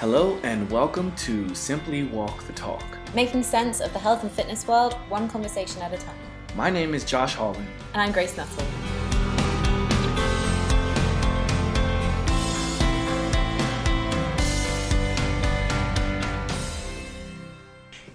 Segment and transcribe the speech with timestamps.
[0.00, 2.82] Hello, and welcome to Simply Walk the Talk.
[3.14, 6.16] Making sense of the health and fitness world, one conversation at a time.
[6.56, 7.66] My name is Josh Holland.
[7.92, 8.64] And I'm Grace Nuttall.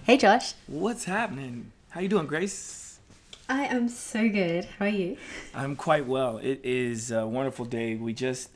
[0.05, 0.55] Hey Josh.
[0.65, 1.71] What's happening?
[1.89, 2.97] How you doing, Grace?
[3.47, 4.65] I am so good.
[4.79, 5.17] How are you?
[5.53, 6.39] I'm quite well.
[6.39, 7.93] It is a wonderful day.
[7.93, 8.49] We just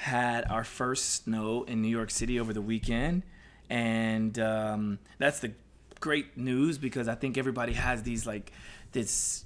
[0.00, 3.22] had our first snow in New York City over the weekend,
[3.68, 5.52] and um, that's the
[6.00, 8.50] great news because I think everybody has these like
[8.92, 9.44] this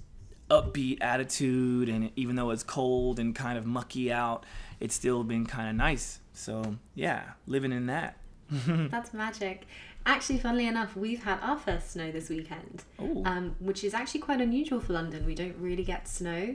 [0.49, 4.47] upbeat attitude, and even though it's cold and kind of mucky out,
[4.79, 6.21] it's still been kind of nice.
[6.35, 8.19] So yeah, living in that.
[8.51, 9.67] That's magic.
[10.07, 12.85] Actually, funnily enough, we've had our first snow this weekend,
[13.25, 15.27] um, which is actually quite unusual for London.
[15.27, 16.55] We don't really get snow,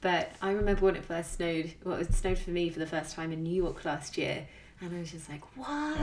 [0.00, 1.72] but I remember when it first snowed.
[1.84, 4.46] Well, it snowed for me for the first time in New York last year,
[4.80, 5.98] and I was just like, "What?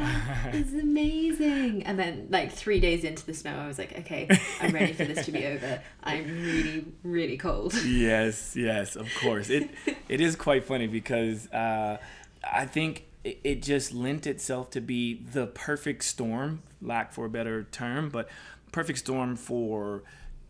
[0.52, 4.28] this is amazing!" And then, like three days into the snow, I was like, "Okay,
[4.62, 5.82] I'm ready for this to be over.
[6.04, 9.50] I'm really, really cold." yes, yes, of course.
[9.50, 9.70] It
[10.10, 11.98] it is quite funny because uh,
[12.44, 17.30] I think it, it just lent itself to be the perfect storm, lack for a
[17.30, 18.28] better term, but
[18.72, 20.04] perfect storm for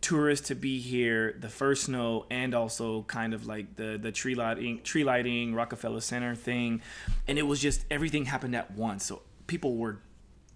[0.04, 4.34] tourists to be here, the first snow, and also kind of like the the tree
[4.34, 6.82] lighting, tree lighting, Rockefeller Center thing,
[7.26, 9.06] and it was just everything happened at once.
[9.06, 9.98] So people were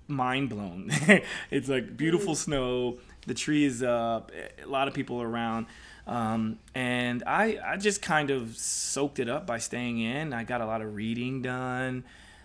[0.06, 0.90] mind blown.
[1.50, 4.32] it's like beautiful snow, the tree is up,
[4.62, 5.66] a lot of people around.
[6.06, 10.32] Um, and I, I just kind of soaked it up by staying in.
[10.32, 12.04] I got a lot of reading done.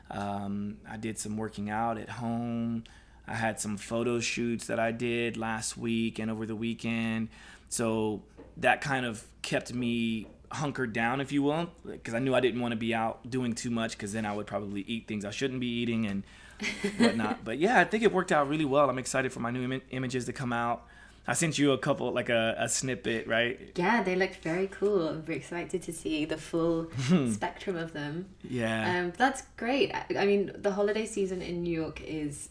[0.10, 2.84] Um, I did some working out at home.
[3.28, 7.30] I had some photo shoots that I did last week and over the weekend.
[7.70, 8.22] So
[8.58, 12.62] that kind of kept me hunkered down, if you will, because I knew I didn't
[12.62, 15.32] want to be out doing too much because then I would probably eat things I
[15.32, 16.24] shouldn't be eating and
[16.98, 17.44] whatnot.
[17.44, 18.90] but yeah, I think it worked out really well.
[18.90, 20.86] I'm excited for my new Im- images to come out.
[21.26, 23.72] I sent you a couple, like a, a snippet, right?
[23.76, 25.08] Yeah, they looked very cool.
[25.08, 26.89] I'm very excited to see the full
[27.32, 28.28] spectrum of them.
[28.44, 29.00] Yeah.
[29.00, 29.94] Um, that's great.
[29.95, 32.50] I, I mean, the holiday season in New York is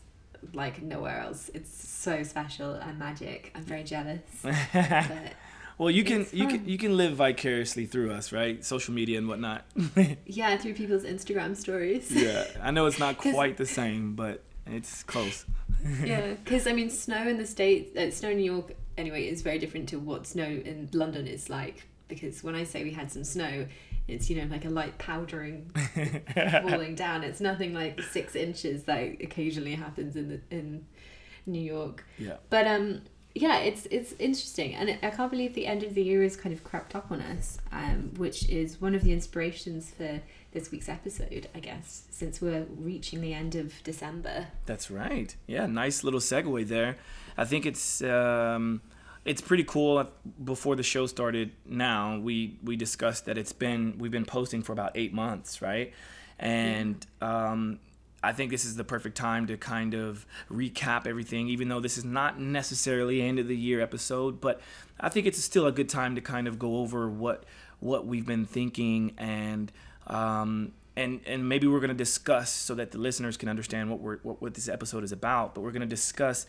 [0.52, 1.50] like nowhere else.
[1.54, 3.52] It's so special and magic.
[3.54, 4.20] I'm very jealous.
[5.78, 8.64] well, you can you can you can live vicariously through us, right?
[8.64, 9.64] Social media and whatnot.
[10.26, 12.10] yeah, through people's Instagram stories.
[12.10, 15.44] yeah, I know it's not quite the same, but it's close.
[16.04, 19.42] yeah, because I mean, snow in the states, uh, snow in New York anyway, is
[19.42, 21.88] very different to what snow in London is like.
[22.08, 23.66] Because when I say we had some snow,
[24.08, 25.70] it's you know like a light powdering
[26.62, 27.24] falling down.
[27.24, 30.86] It's nothing like six inches that occasionally happens in the in
[31.46, 32.04] New York.
[32.18, 32.36] Yeah.
[32.50, 33.02] But um,
[33.34, 36.52] yeah, it's it's interesting, and I can't believe the end of the year has kind
[36.54, 40.20] of crept up on us, um, which is one of the inspirations for
[40.52, 44.48] this week's episode, I guess, since we're reaching the end of December.
[44.66, 45.34] That's right.
[45.46, 46.96] Yeah, nice little segue there.
[47.38, 48.82] I think it's um,
[49.24, 50.08] it's pretty cool.
[50.42, 54.72] Before the show started, now we we discussed that it's been we've been posting for
[54.72, 55.92] about eight months, right?
[56.38, 57.78] And um,
[58.22, 61.98] I think this is the perfect time to kind of recap everything, even though this
[61.98, 64.60] is not necessarily end of the year episode, but
[64.98, 67.44] I think it's still a good time to kind of go over what
[67.78, 69.72] what we've been thinking and
[70.06, 74.00] um, and and maybe we're going to discuss so that the listeners can understand what
[74.00, 75.54] we're what, what this episode is about.
[75.54, 76.46] But we're going to discuss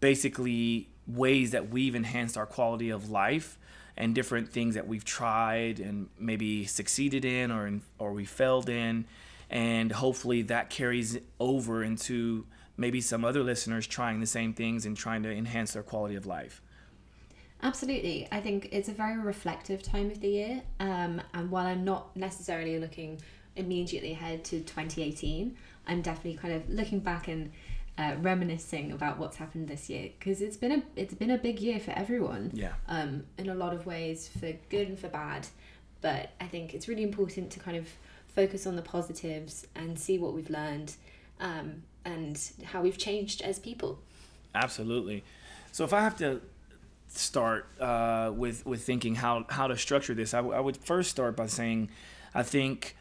[0.00, 3.58] basically ways that we've enhanced our quality of life
[3.96, 8.68] and different things that we've tried and maybe succeeded in or in, or we failed
[8.68, 9.06] in
[9.50, 14.96] and hopefully that carries over into maybe some other listeners trying the same things and
[14.96, 16.62] trying to enhance their quality of life.
[17.62, 18.28] Absolutely.
[18.30, 20.62] I think it's a very reflective time of the year.
[20.78, 23.20] Um, and while I'm not necessarily looking
[23.56, 25.56] immediately ahead to 2018,
[25.88, 27.50] I'm definitely kind of looking back and
[27.98, 31.60] uh, reminiscing about what's happened this year because it's been a it's been a big
[31.60, 32.50] year for everyone.
[32.54, 32.72] Yeah.
[32.86, 35.48] Um, in a lot of ways, for good and for bad.
[36.00, 37.88] But I think it's really important to kind of
[38.28, 40.94] focus on the positives and see what we've learned
[41.40, 43.98] um, and how we've changed as people.
[44.54, 45.24] Absolutely.
[45.72, 46.40] So if I have to
[47.08, 51.10] start uh, with with thinking how how to structure this, I, w- I would first
[51.10, 51.90] start by saying,
[52.32, 52.96] I think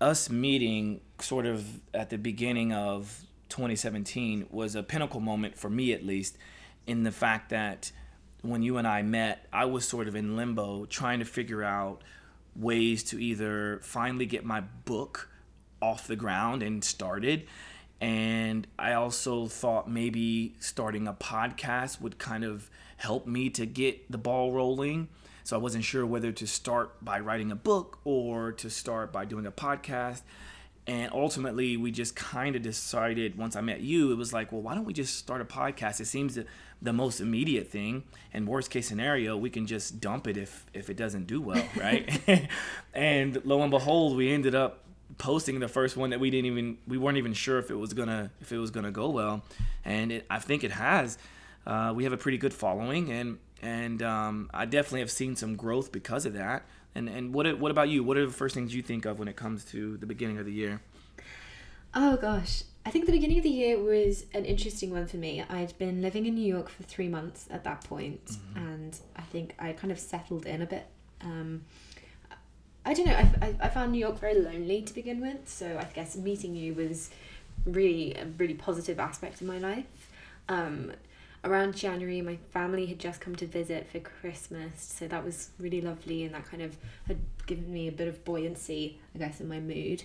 [0.00, 5.92] us meeting sort of at the beginning of 2017 was a pinnacle moment for me
[5.92, 6.36] at least,
[6.86, 7.92] in the fact that
[8.42, 12.02] when you and I met, I was sort of in limbo trying to figure out
[12.54, 15.28] ways to either finally get my book
[15.80, 17.46] off the ground and started.
[18.00, 24.10] And I also thought maybe starting a podcast would kind of help me to get
[24.10, 25.08] the ball rolling.
[25.44, 29.24] So I wasn't sure whether to start by writing a book or to start by
[29.24, 30.22] doing a podcast.
[30.88, 34.62] And ultimately we just kind of decided once i met you it was like well
[34.62, 36.00] why don't we just start a podcast?
[36.00, 36.46] It seems the,
[36.80, 40.88] the most immediate thing and worst case scenario we can just dump it if if
[40.90, 42.20] it doesn't do well right?
[42.94, 44.84] And lo and behold we ended up
[45.18, 47.92] posting the first one that we didn't even we weren't even sure if it was
[47.92, 49.44] gonna if it was gonna go well.
[49.84, 51.18] And it, i think it has.
[51.66, 55.54] Uh, we have a pretty good following and and um, i definitely have seen some
[55.54, 56.64] growth because of that
[56.98, 58.04] and and what what about you?
[58.04, 60.44] What are the first things you think of when it comes to the beginning of
[60.44, 60.80] the year?
[61.94, 65.42] Oh gosh, I think the beginning of the year was an interesting one for me.
[65.48, 68.58] I'd been living in New York for three months at that point, mm-hmm.
[68.58, 70.86] and I think I kind of settled in a bit.
[71.22, 71.62] Um,
[72.84, 73.16] I don't know.
[73.16, 76.74] I, I, found New York very lonely to begin with, so I guess meeting you
[76.74, 77.10] was
[77.66, 80.10] really a really positive aspect of my life.
[80.48, 80.92] Um,
[81.44, 85.80] around January, my family had just come to visit for Christmas, so that was really
[85.80, 86.76] lovely, and that kind of
[87.06, 90.04] had given me a bit of buoyancy, I guess, in my mood.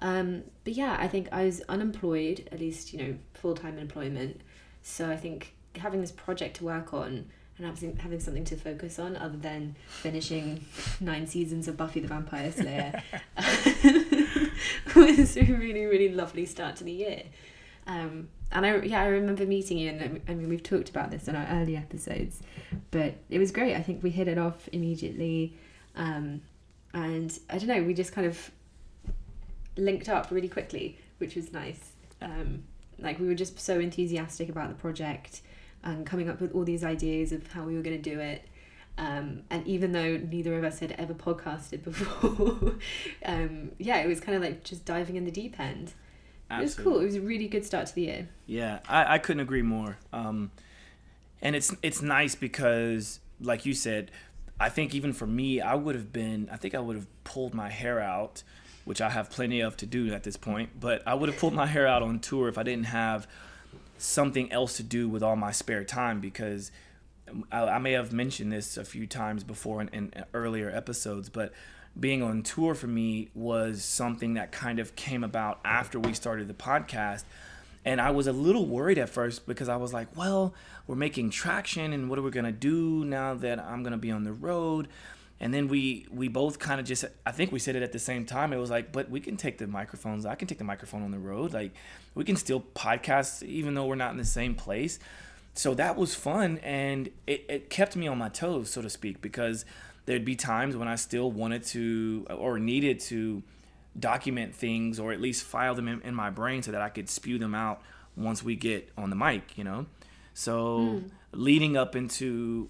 [0.00, 4.40] Um, but yeah, I think I was unemployed, at least, you know, full time employment.
[4.82, 7.26] So I think having this project to work on
[7.56, 10.64] and having, having something to focus on other than finishing
[11.00, 13.00] nine seasons of Buffy the Vampire Slayer
[14.96, 17.22] was a really, really lovely start to the year.
[17.86, 21.26] Um, and I yeah I remember meeting you and I mean we've talked about this
[21.26, 22.40] in our early episodes
[22.90, 23.74] but it was great.
[23.74, 25.56] I think we hit it off immediately.
[25.96, 26.42] Um,
[26.94, 28.50] and I don't know we just kind of
[29.76, 31.92] linked up really quickly which was nice.
[32.20, 32.64] Um,
[32.98, 35.40] like we were just so enthusiastic about the project
[35.82, 38.46] and coming up with all these ideas of how we were going to do it.
[38.98, 42.74] Um, and even though neither of us had ever podcasted before
[43.24, 45.94] um, yeah it was kind of like just diving in the deep end
[46.52, 46.62] Absolutely.
[46.62, 47.00] It was cool.
[47.00, 48.28] It was a really good start to the year.
[48.46, 49.96] Yeah, I, I couldn't agree more.
[50.12, 50.50] Um,
[51.40, 54.10] and it's it's nice because, like you said,
[54.60, 56.48] I think even for me, I would have been.
[56.52, 58.42] I think I would have pulled my hair out,
[58.84, 60.78] which I have plenty of to do at this point.
[60.78, 63.26] But I would have pulled my hair out on tour if I didn't have
[63.96, 66.70] something else to do with all my spare time because.
[67.50, 71.52] I, may have mentioned this a few times before in, in earlier episodes, but
[71.98, 76.48] being on tour for me was something that kind of came about after we started
[76.48, 77.24] the podcast.
[77.84, 80.54] And I was a little worried at first because I was like, well,
[80.86, 83.98] we're making traction and what are we going to do now that I'm going to
[83.98, 84.88] be on the road?
[85.40, 87.98] And then we we both kind of just I think we said it at the
[87.98, 88.52] same time.
[88.52, 90.24] It was like, but we can take the microphones.
[90.24, 91.52] I can take the microphone on the road.
[91.52, 91.72] Like
[92.14, 95.00] we can still podcast even though we're not in the same place.
[95.54, 99.20] So that was fun and it, it kept me on my toes, so to speak,
[99.20, 99.64] because
[100.06, 103.42] there'd be times when I still wanted to or needed to
[103.98, 107.08] document things or at least file them in, in my brain so that I could
[107.08, 107.82] spew them out
[108.16, 109.86] once we get on the mic, you know?
[110.34, 111.10] So mm.
[111.32, 112.68] leading up into,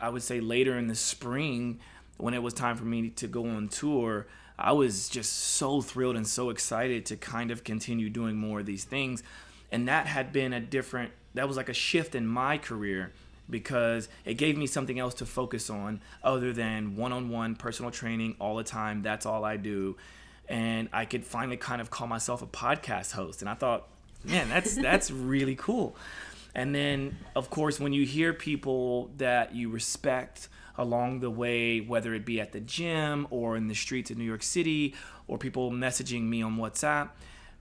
[0.00, 1.80] I would say later in the spring,
[2.16, 4.26] when it was time for me to go on tour,
[4.58, 8.66] I was just so thrilled and so excited to kind of continue doing more of
[8.66, 9.22] these things.
[9.72, 13.12] And that had been a different, that was like a shift in my career
[13.48, 18.56] because it gave me something else to focus on other than one-on-one personal training all
[18.56, 19.02] the time.
[19.02, 19.96] That's all I do.
[20.48, 23.42] And I could finally kind of call myself a podcast host.
[23.42, 23.88] And I thought,
[24.24, 25.96] man, that's that's really cool.
[26.54, 30.48] And then of course when you hear people that you respect
[30.78, 34.24] along the way, whether it be at the gym or in the streets of New
[34.24, 34.94] York City
[35.26, 37.10] or people messaging me on WhatsApp,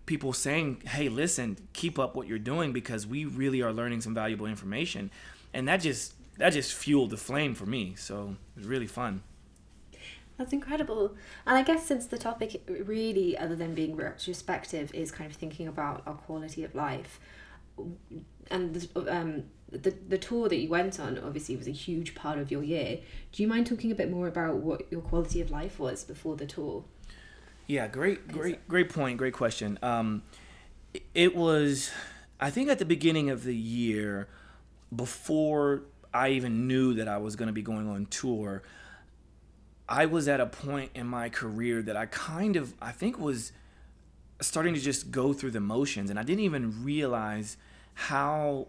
[0.05, 4.13] people saying, "Hey, listen, keep up what you're doing because we really are learning some
[4.13, 5.11] valuable information."
[5.53, 7.93] And that just that just fueled the flame for me.
[7.95, 9.23] So it was really fun.
[10.37, 11.15] That's incredible.
[11.45, 15.67] And I guess since the topic really, other than being retrospective, is kind of thinking
[15.67, 17.19] about our quality of life,
[18.49, 22.39] and the, um, the the tour that you went on obviously was a huge part
[22.39, 22.99] of your year.
[23.31, 26.35] Do you mind talking a bit more about what your quality of life was before
[26.35, 26.85] the tour?
[27.67, 29.17] Yeah, great, great, great point.
[29.17, 29.79] Great question.
[29.81, 30.23] Um,
[31.13, 31.91] it was,
[32.39, 34.27] I think, at the beginning of the year
[34.95, 35.83] before
[36.13, 38.63] I even knew that I was going to be going on tour,
[39.87, 43.51] I was at a point in my career that I kind of, I think, was
[44.41, 46.09] starting to just go through the motions.
[46.09, 47.57] And I didn't even realize
[47.93, 48.67] how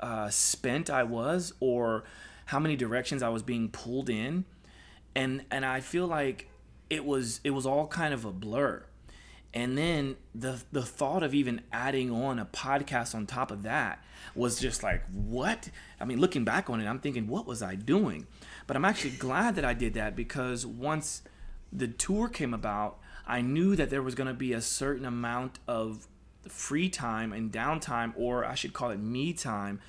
[0.00, 2.04] uh, spent I was or
[2.46, 4.44] how many directions I was being pulled in.
[5.14, 6.48] And, and I feel like
[6.90, 8.84] it was it was all kind of a blur
[9.54, 14.04] and then the the thought of even adding on a podcast on top of that
[14.34, 15.70] was just like what?
[16.00, 18.26] I mean looking back on it i'm thinking what was i doing?
[18.66, 21.22] But i'm actually glad that i did that because once
[21.72, 25.60] the tour came about i knew that there was going to be a certain amount
[25.68, 26.08] of
[26.48, 29.80] free time and downtime or i should call it me time.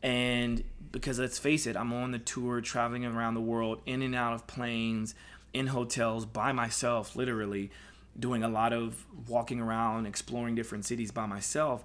[0.00, 0.62] And
[0.92, 4.34] because let's face it i'm on the tour traveling around the world in and out
[4.34, 5.14] of planes
[5.54, 7.70] in hotels by myself literally
[8.18, 11.84] doing a lot of walking around, exploring different cities by myself.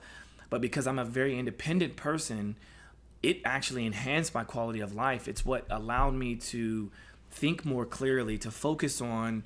[0.50, 2.56] But because I'm a very independent person,
[3.22, 5.28] it actually enhanced my quality of life.
[5.28, 6.92] It's what allowed me to
[7.32, 9.44] think more clearly, to focus on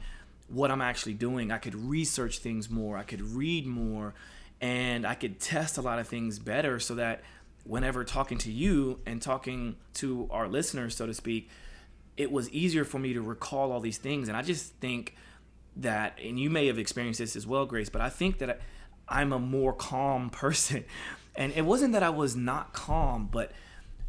[0.50, 1.52] what I'm actually doing.
[1.52, 4.14] I could research things more, I could read more,
[4.62, 7.22] and I could test a lot of things better so that
[7.64, 11.50] whenever talking to you and talking to our listeners, so to speak,
[12.16, 14.28] it was easier for me to recall all these things.
[14.28, 15.16] And I just think
[15.78, 18.60] that, and you may have experienced this as well, Grace, but I think that
[19.08, 20.86] I'm a more calm person.
[21.36, 23.52] And it wasn't that I was not calm, but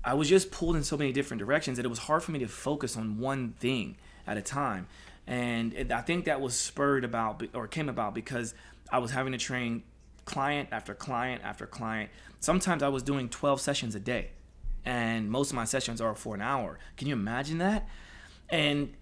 [0.05, 2.39] I was just pulled in so many different directions that it was hard for me
[2.39, 3.97] to focus on one thing
[4.27, 4.87] at a time.
[5.27, 8.55] And it, I think that was spurred about or came about because
[8.91, 9.83] I was having to train
[10.25, 12.11] client after client after client.
[12.41, 14.31] Sometimes I was doing 12 sessions a day,
[14.85, 16.79] and most of my sessions are for an hour.
[16.97, 17.87] Can you imagine that?
[18.49, 18.95] And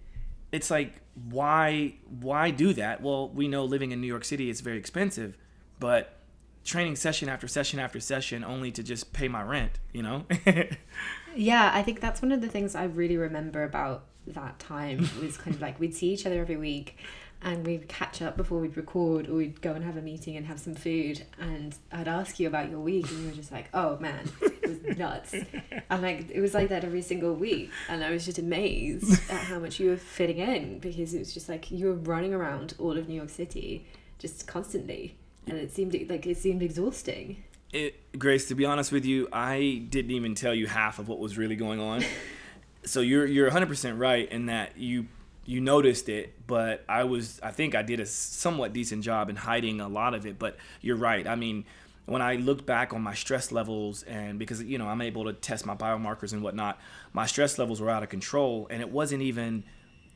[0.51, 3.01] it's like, why why do that?
[3.01, 5.37] Well, we know living in New York City is very expensive,
[5.79, 6.17] but
[6.63, 10.25] training session after session after session only to just pay my rent, you know?
[11.35, 15.37] yeah, I think that's one of the things I really remember about that time was
[15.37, 16.97] kind of like we'd see each other every week
[17.41, 20.45] and we'd catch up before we'd record or we'd go and have a meeting and
[20.47, 23.69] have some food and I'd ask you about your week and you were just like,
[23.73, 25.33] oh man, it was nuts.
[25.33, 29.41] and like it was like that every single week and I was just amazed at
[29.41, 32.73] how much you were fitting in because it was just like you were running around
[32.79, 33.85] all of New York City
[34.19, 35.15] just constantly
[35.45, 37.43] and it seemed like it seemed exhausting.
[37.71, 41.19] It, Grace, to be honest with you, I didn't even tell you half of what
[41.19, 42.03] was really going on.
[42.83, 45.07] so you're you're 100% right in that you
[45.47, 49.37] you noticed it, but I was I think I did a somewhat decent job in
[49.37, 50.37] hiding a lot of it.
[50.37, 51.25] But you're right.
[51.25, 51.63] I mean,
[52.05, 55.33] when I looked back on my stress levels and because you know I'm able to
[55.33, 56.77] test my biomarkers and whatnot,
[57.13, 59.63] my stress levels were out of control, and it wasn't even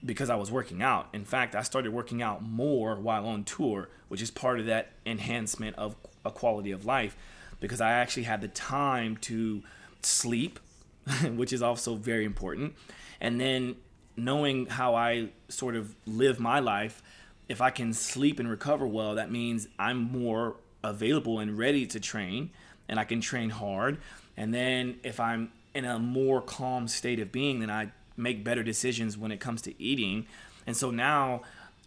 [0.03, 1.07] because I was working out.
[1.13, 4.91] In fact, I started working out more while on tour, which is part of that
[5.05, 5.95] enhancement of
[6.25, 7.15] a quality of life
[7.61, 9.63] because I actually had the time to
[10.01, 10.59] sleep,
[11.35, 12.73] which is also very important.
[13.21, 13.75] And then
[14.23, 17.01] knowing how I sort of live my life,
[17.49, 21.99] if I can sleep and recover well, that means I'm more available and ready to
[21.99, 22.51] train
[22.87, 23.97] and I can train hard.
[24.37, 28.63] And then if I'm in a more calm state of being, then I make better
[28.63, 30.27] decisions when it comes to eating.
[30.67, 31.41] And so now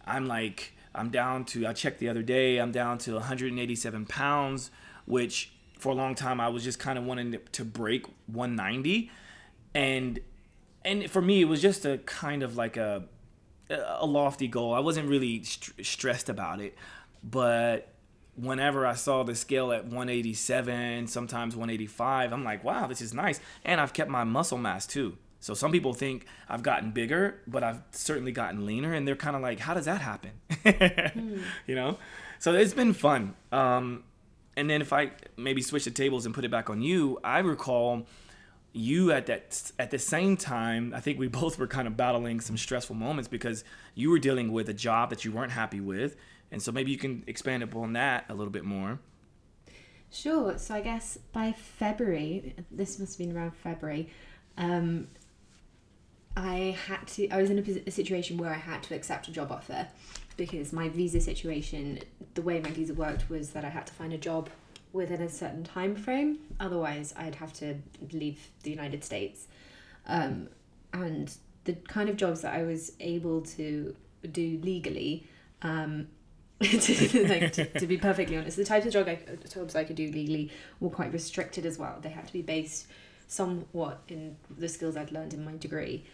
[0.05, 4.71] I'm like, I'm down to, I checked the other day, I'm down to 187 pounds,
[5.05, 9.11] which for a long time I was just kind of wanting to break 190.
[9.73, 10.19] And
[10.85, 13.03] and for me, it was just a kind of like a
[13.69, 14.73] a lofty goal.
[14.73, 16.75] I wasn't really st- stressed about it,
[17.23, 17.89] but
[18.35, 23.39] whenever I saw the scale at 187, sometimes 185, I'm like, wow, this is nice.
[23.63, 25.17] And I've kept my muscle mass too.
[25.39, 29.35] So some people think I've gotten bigger, but I've certainly gotten leaner, and they're kind
[29.35, 31.41] of like, "How does that happen?" mm.
[31.67, 31.97] You know.
[32.39, 33.35] So it's been fun.
[33.51, 34.03] Um,
[34.57, 37.39] and then if I maybe switch the tables and put it back on you, I
[37.39, 38.07] recall
[38.75, 40.93] you at that at the same time.
[40.95, 43.63] I think we both were kind of battling some stressful moments because
[43.93, 46.15] you were dealing with a job that you weren't happy with,
[46.51, 48.99] and so maybe you can expand upon that a little bit more.
[50.11, 50.57] Sure.
[50.57, 54.09] So I guess by February, this must have been around February.
[54.57, 55.07] Um,
[56.37, 59.31] I had to, I was in a, a situation where I had to accept a
[59.31, 59.87] job offer
[60.37, 61.99] because my visa situation,
[62.33, 64.49] the way my visa worked was that I had to find a job
[64.95, 66.39] within a certain time frame.
[66.59, 67.75] Otherwise, I'd have to
[68.11, 69.47] leave the United States.
[70.07, 70.49] Um,
[70.93, 71.33] and
[71.65, 73.95] the kind of jobs that I was able to
[74.31, 75.27] do legally,
[75.61, 76.07] um,
[76.61, 79.19] to, like, to, to, be perfectly honest, the types of job I,
[79.53, 81.97] jobs I could do legally were quite restricted as well.
[82.01, 82.87] They had to be based
[83.27, 86.05] somewhat in the skills I'd learned in my degree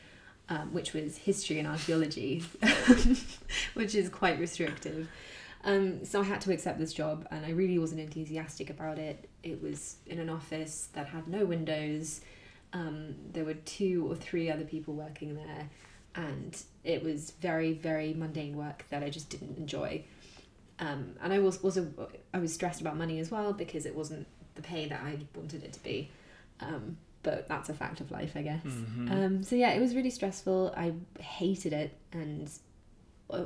[0.52, 2.44] um, which was history and archaeology,
[3.74, 5.08] which is quite restrictive.
[5.64, 9.30] Um, so I had to accept this job, and I really wasn't enthusiastic about it.
[9.44, 12.22] It was in an office that had no windows.
[12.74, 15.70] Um, there were two or three other people working there,
[16.16, 20.04] and it was very, very mundane work that I just didn't enjoy.
[20.80, 21.88] Um, and I was also
[22.34, 24.26] I was stressed about money as well because it wasn't
[24.56, 26.10] the pay that I wanted it to be.
[26.60, 28.66] Um, but that's a fact of life, I guess.
[28.66, 29.12] Mm-hmm.
[29.12, 30.74] Um, so yeah, it was really stressful.
[30.76, 32.50] I hated it, and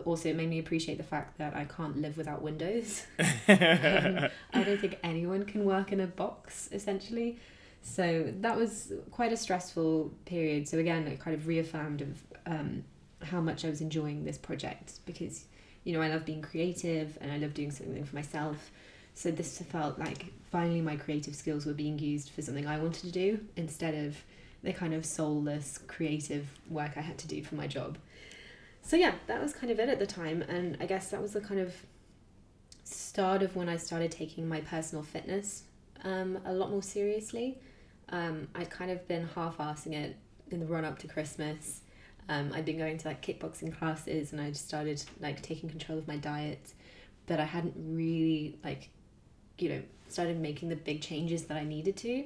[0.06, 3.06] also it made me appreciate the fact that I can't live without windows.
[3.20, 7.38] um, I don't think anyone can work in a box, essentially.
[7.82, 10.68] So that was quite a stressful period.
[10.68, 12.84] So again, it kind of reaffirmed of um,
[13.22, 15.46] how much I was enjoying this project because
[15.84, 18.72] you know I love being creative and I love doing something for myself.
[19.14, 23.04] So this felt like finally my creative skills were being used for something I wanted
[23.04, 24.18] to do instead of
[24.64, 27.98] the kind of soulless creative work I had to do for my job.
[28.86, 31.34] So yeah, that was kind of it at the time, and I guess that was
[31.34, 31.74] the kind of
[32.84, 35.64] start of when I started taking my personal fitness
[36.04, 37.58] um, a lot more seriously.
[38.10, 40.16] Um, I'd kind of been half-assing it
[40.52, 41.82] in the run up to Christmas.
[42.30, 45.98] Um, I'd been going to like kickboxing classes and I just started like taking control
[45.98, 46.74] of my diet,
[47.26, 48.90] but I hadn't really like,
[49.58, 52.26] you know, started making the big changes that I needed to.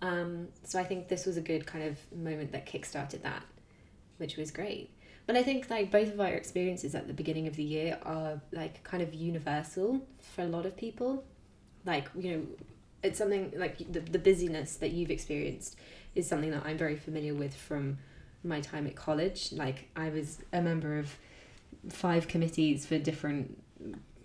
[0.00, 3.42] Um, so I think this was a good kind of moment that kickstarted that,
[4.18, 4.90] which was great.
[5.28, 8.40] But I think like both of our experiences at the beginning of the year are
[8.50, 11.22] like kind of universal for a lot of people.
[11.84, 12.42] Like, you know,
[13.02, 15.76] it's something like the, the busyness that you've experienced
[16.14, 17.98] is something that I'm very familiar with from
[18.42, 19.52] my time at college.
[19.52, 21.18] Like I was a member of
[21.90, 23.62] five committees for different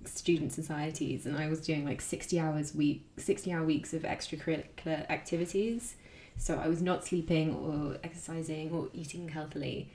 [0.05, 5.09] student societies and I was doing like 60 hours week 60 hour weeks of extracurricular
[5.09, 5.95] activities
[6.37, 9.89] so I was not sleeping or exercising or eating healthily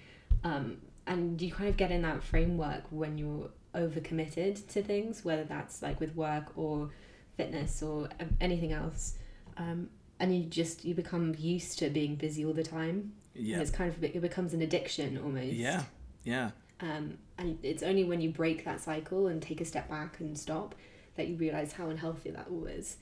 [0.44, 5.44] um, and you kind of get in that framework when you're overcommitted to things whether
[5.44, 6.90] that's like with work or
[7.36, 8.08] fitness or
[8.40, 9.14] anything else
[9.56, 9.88] um,
[10.20, 13.70] and you just you become used to being busy all the time yeah and it's
[13.70, 15.82] kind of it becomes an addiction almost yeah
[16.24, 16.50] yeah
[16.80, 20.38] um, and it's only when you break that cycle and take a step back and
[20.38, 20.74] stop
[21.16, 22.96] that you realize how unhealthy that all is.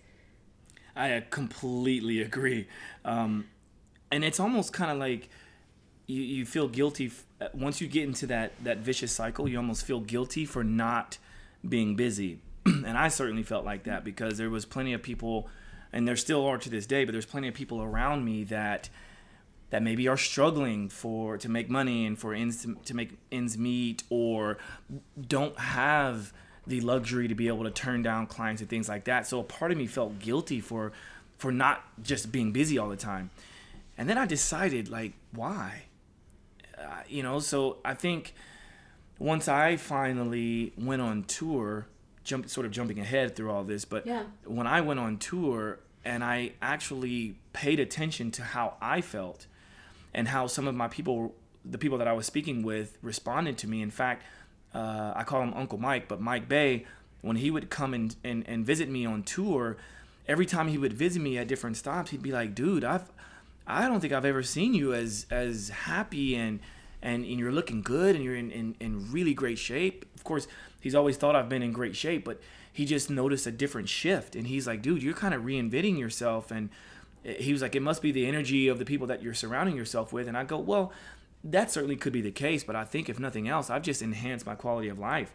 [0.94, 2.68] I completely agree.
[3.04, 3.48] Um,
[4.10, 5.28] and it's almost kind of like
[6.06, 9.56] you, you feel guilty f- Uh, once you get into that, that vicious cycle, you
[9.56, 11.18] almost feel guilty for not
[11.66, 12.40] being busy.
[12.66, 15.48] and I certainly felt like that because there was plenty of people,
[15.92, 18.88] and there still are to this day, but there's plenty of people around me that
[19.70, 23.58] that maybe are struggling for to make money and for ends to, to make ends
[23.58, 24.58] meet or
[25.20, 26.32] don't have
[26.66, 29.26] the luxury to be able to turn down clients and things like that.
[29.26, 30.92] So a part of me felt guilty for
[31.38, 33.30] for not just being busy all the time.
[33.98, 35.85] And then I decided like why?
[36.78, 38.34] Uh, you know, so I think
[39.18, 41.86] once I finally went on tour,
[42.24, 44.24] jump sort of jumping ahead through all this, but yeah.
[44.44, 49.46] when I went on tour and I actually paid attention to how I felt
[50.12, 51.34] and how some of my people,
[51.64, 53.82] the people that I was speaking with, responded to me.
[53.82, 54.22] In fact,
[54.74, 56.84] uh, I call him Uncle Mike, but Mike Bay,
[57.22, 59.76] when he would come and, and, and visit me on tour,
[60.28, 63.10] every time he would visit me at different stops, he'd be like, dude, I've,
[63.66, 66.60] I don't think I've ever seen you as, as happy and,
[67.02, 70.06] and, and you're looking good and you're in, in, in really great shape.
[70.14, 70.46] Of course,
[70.80, 72.40] he's always thought I've been in great shape, but
[72.72, 74.36] he just noticed a different shift.
[74.36, 76.50] And he's like, dude, you're kind of reinventing yourself.
[76.50, 76.70] And
[77.24, 80.12] he was like, it must be the energy of the people that you're surrounding yourself
[80.12, 80.28] with.
[80.28, 80.92] And I go, well,
[81.42, 84.46] that certainly could be the case, but I think if nothing else, I've just enhanced
[84.46, 85.32] my quality of life.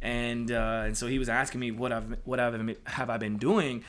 [0.00, 3.36] And uh, and so he was asking me what I've what I've have I been
[3.36, 3.82] doing,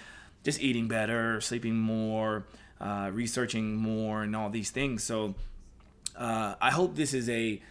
[0.43, 2.45] just eating better, sleeping more,
[2.79, 5.03] uh, researching more, and all these things.
[5.03, 5.35] So
[6.15, 7.61] uh, I hope this is a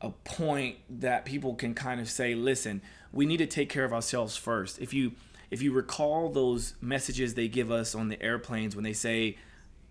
[0.00, 3.92] a point that people can kind of say, listen, we need to take care of
[3.92, 4.80] ourselves first.
[4.80, 5.12] If you
[5.50, 9.36] if you recall those messages they give us on the airplanes when they say,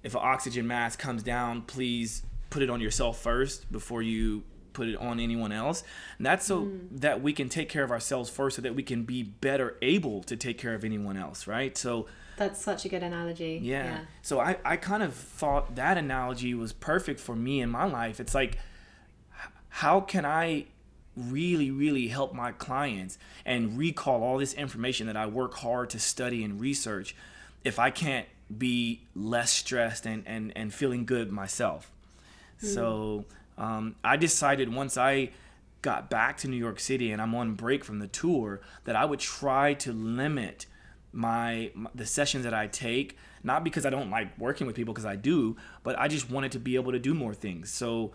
[0.04, 4.88] if an oxygen mask comes down, please put it on yourself first before you put
[4.88, 5.84] it on anyone else.
[6.18, 6.80] And that's so mm.
[6.92, 10.24] that we can take care of ourselves first so that we can be better able
[10.24, 11.78] to take care of anyone else, right?
[11.78, 12.08] So
[12.42, 13.60] that's such a good analogy.
[13.62, 13.86] Yeah.
[13.86, 14.00] yeah.
[14.22, 18.20] So I, I kind of thought that analogy was perfect for me in my life.
[18.20, 18.58] It's like,
[19.70, 20.66] how can I
[21.16, 26.00] really, really help my clients and recall all this information that I work hard to
[26.00, 27.16] study and research
[27.64, 28.28] if I can't
[28.58, 31.92] be less stressed and, and, and feeling good myself.
[32.62, 32.74] Mm.
[32.74, 33.26] So
[33.58, 35.30] um, I decided once I
[35.82, 39.06] got back to New York City and I'm on break from the tour that I
[39.06, 40.66] would try to limit
[41.14, 44.94] my, my the sessions that I take not because I don't like working with people
[44.94, 48.12] because I do but I just wanted to be able to do more things so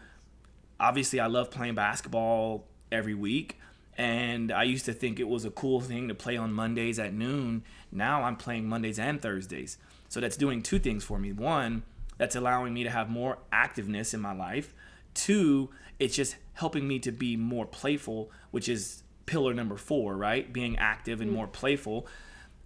[0.78, 3.58] obviously I love playing basketball every week.
[3.98, 7.14] And I used to think it was a cool thing to play on Mondays at
[7.14, 7.62] noon.
[7.90, 9.78] Now I'm playing Mondays and Thursdays.
[10.08, 11.32] So that's doing two things for me.
[11.32, 11.82] One,
[12.18, 14.74] that's allowing me to have more activeness in my life.
[15.14, 20.52] Two, it's just helping me to be more playful, which is pillar number four, right?
[20.52, 21.34] Being active and mm.
[21.34, 22.06] more playful.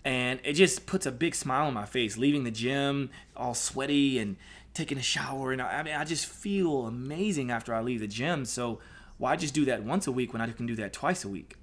[0.05, 4.19] And it just puts a big smile on my face, leaving the gym all sweaty
[4.19, 4.37] and
[4.73, 5.53] taking a shower.
[5.53, 8.45] And I, I mean, I just feel amazing after I leave the gym.
[8.45, 8.81] So,
[9.19, 11.57] why just do that once a week when I can do that twice a week?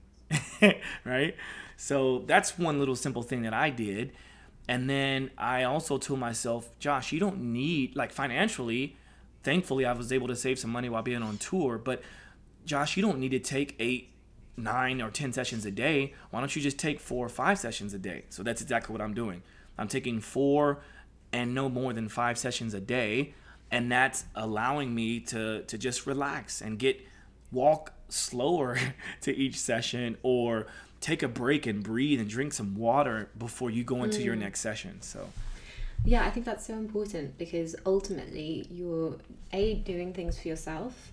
[1.04, 1.36] right?
[1.76, 4.12] So that's one little simple thing that I did.
[4.68, 8.98] And then I also told myself, Josh, you don't need, like financially,
[9.44, 11.78] thankfully, I was able to save some money while being on tour.
[11.78, 12.02] But
[12.66, 14.12] Josh, you don't need to take eight,
[14.58, 16.14] nine, or 10 sessions a day.
[16.32, 18.24] Why don't you just take four or five sessions a day?
[18.30, 19.44] So that's exactly what I'm doing.
[19.78, 20.80] I'm taking four
[21.32, 23.34] and no more than five sessions a day.
[23.70, 27.06] And that's allowing me to, to just relax and get
[27.52, 28.78] walk slower
[29.22, 30.68] to each session or
[31.00, 34.26] take a break and breathe and drink some water before you go into mm.
[34.26, 35.02] your next session.
[35.02, 35.30] So
[36.06, 39.18] yeah, I think that's so important because ultimately you're
[39.52, 41.12] a doing things for yourself,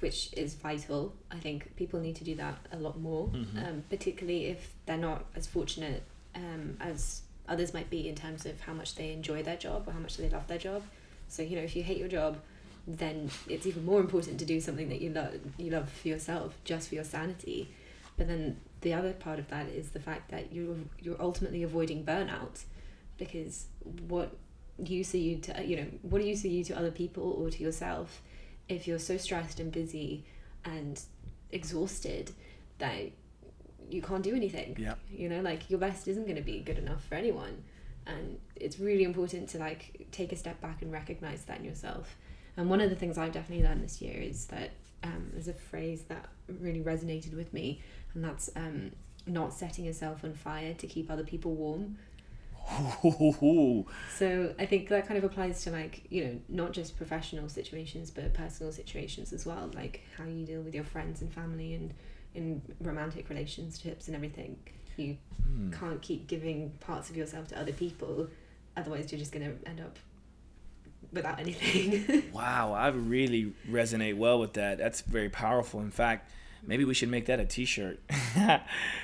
[0.00, 1.14] which is vital.
[1.30, 3.58] I think people need to do that a lot more, mm-hmm.
[3.58, 6.02] um, particularly if they're not as fortunate
[6.34, 9.92] um, as others might be in terms of how much they enjoy their job or
[9.92, 10.82] how much they love their job.
[11.28, 12.38] So you know, if you hate your job,
[12.86, 16.54] then it's even more important to do something that you love you love for yourself,
[16.64, 17.70] just for your sanity.
[18.16, 22.04] But then the other part of that is the fact that you're you're ultimately avoiding
[22.04, 22.64] burnout
[23.18, 23.66] because
[24.08, 24.36] what
[24.78, 27.62] use are you to you know what use are you to other people or to
[27.62, 28.22] yourself
[28.68, 30.24] if you're so stressed and busy
[30.64, 31.00] and
[31.50, 32.32] exhausted
[32.78, 33.10] that
[33.88, 34.76] you can't do anything.
[34.78, 34.94] Yeah.
[35.10, 37.62] You know like your best isn't going to be good enough for anyone.
[38.06, 42.16] And it's really important to like take a step back and recognize that in yourself.
[42.56, 44.70] And one of the things i've definitely learned this year is that
[45.02, 46.26] um, there's a phrase that
[46.60, 47.80] really resonated with me
[48.14, 48.92] and that's um,
[49.26, 51.98] not setting yourself on fire to keep other people warm
[54.16, 58.10] so I think that kind of applies to like you know not just professional situations
[58.10, 61.94] but personal situations as well, like how you deal with your friends and family and
[62.34, 64.58] in romantic relationships and everything.
[64.96, 65.16] You
[65.50, 65.78] mm.
[65.78, 68.28] can't keep giving parts of yourself to other people,
[68.76, 69.98] otherwise you're just gonna end up
[71.12, 72.24] without anything.
[72.32, 74.78] wow, I really resonate well with that.
[74.78, 75.80] That's very powerful.
[75.80, 76.30] In fact,
[76.66, 78.00] maybe we should make that a t-shirt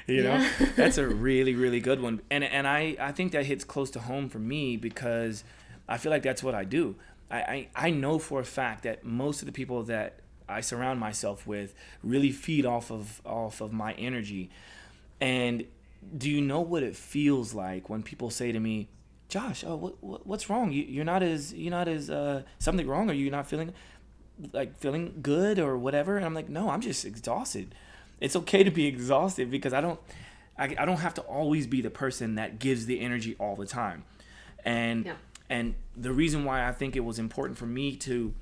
[0.06, 3.64] you know that's a really really good one and and i i think that hits
[3.64, 5.44] close to home for me because
[5.88, 6.94] i feel like that's what i do
[7.30, 11.00] I, I, I know for a fact that most of the people that I surround
[11.00, 14.50] myself with really feed off of off of my energy.
[15.20, 15.64] And
[16.16, 18.88] do you know what it feels like when people say to me,
[19.28, 20.72] "Josh, oh, what, what what's wrong?
[20.72, 23.10] You, you're not as you're not as uh, something wrong?
[23.10, 23.72] or you're not feeling?"
[24.52, 27.74] Like feeling good or whatever and i'm like no i'm just exhausted
[28.20, 30.00] it's okay to be exhausted because i don't
[30.58, 33.66] I, I don't have to always be the person that gives the energy all the
[33.66, 34.04] time
[34.64, 35.14] and yeah.
[35.48, 38.34] and the reason why i think it was important for me to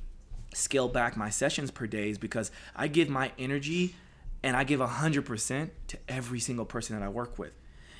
[0.52, 3.94] scale back my sessions per day is because i give my energy
[4.42, 7.52] and i give 100% to every single person that i work with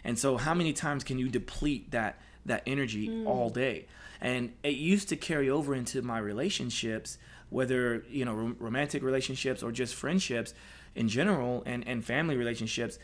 [0.05, 3.27] and so how many times can you deplete that that energy mm.
[3.27, 3.87] all day
[4.21, 7.19] and it used to carry over into my relationships
[7.51, 10.55] whether you know rom- romantic relationships or just friendships
[10.95, 12.99] in general and and family relationships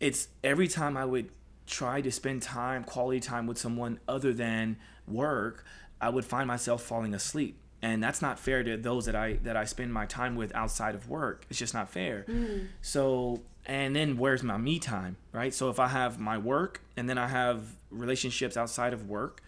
[0.00, 1.28] it's every time i would
[1.66, 5.64] try to spend time quality time with someone other than work
[6.00, 7.58] i would find myself falling asleep.
[7.82, 10.94] And that's not fair to those that i that i spend my time with outside
[10.94, 11.44] of work.
[11.50, 12.24] It's just not fair.
[12.28, 12.68] Mm.
[12.80, 15.52] so and then where's my me time right?
[15.54, 19.42] So if i have my work and then i have relationships outside of work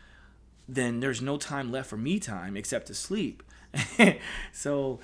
[0.68, 3.42] then there's no time left for me time except to sleep
[4.52, 5.00] so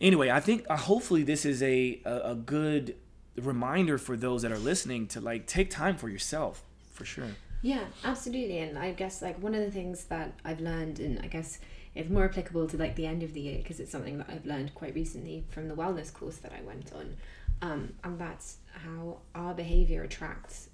[0.00, 2.96] anyway, I think uh, hopefully this is a, a, a good
[3.36, 7.28] reminder for those that are listening to like take time for yourself for sure.
[7.62, 8.58] Yeah, absolutely.
[8.58, 11.58] And I guess like one of the things that I've learned, and I guess
[11.94, 14.46] it's more applicable to like the end of the year because it's something that I've
[14.46, 17.16] learned quite recently from the wellness course that I went on,
[17.62, 20.68] um, and that's how our behavior attracts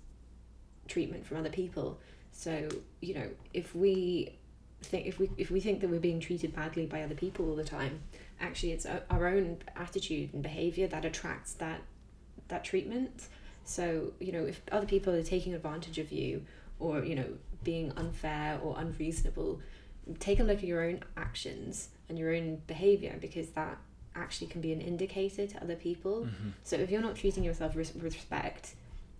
[0.86, 1.98] treatment from other people.
[2.32, 2.68] So
[3.00, 4.36] you know, if we
[4.86, 7.56] think if we if we think that we're being treated badly by other people all
[7.56, 8.00] the time,
[8.40, 11.82] actually it's our own attitude and behavior that attracts that
[12.48, 13.28] that treatment.
[13.64, 16.44] So you know if other people are taking advantage of you
[16.78, 17.28] or you know
[17.64, 19.60] being unfair or unreasonable,
[20.18, 23.78] take a look at your own actions and your own behavior because that
[24.14, 26.22] actually can be an indicator to other people.
[26.22, 26.50] Mm-hmm.
[26.62, 28.74] So if you're not treating yourself with respect,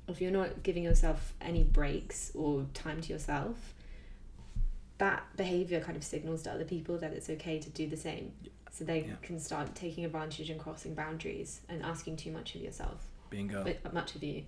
[0.09, 3.75] if you're not giving yourself any breaks or time to yourself,
[4.99, 8.33] that behavior kind of signals to other people that it's okay to do the same.
[8.71, 9.15] So they yeah.
[9.23, 13.07] can start taking advantage and crossing boundaries and asking too much of yourself.
[13.31, 13.65] Bingo.
[13.65, 14.45] But much of you.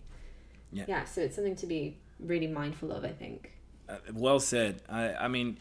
[0.73, 0.85] Yeah.
[0.87, 1.05] Yeah.
[1.05, 3.53] So it's something to be really mindful of, I think.
[3.89, 4.83] Uh, well said.
[4.89, 5.59] I, I mean,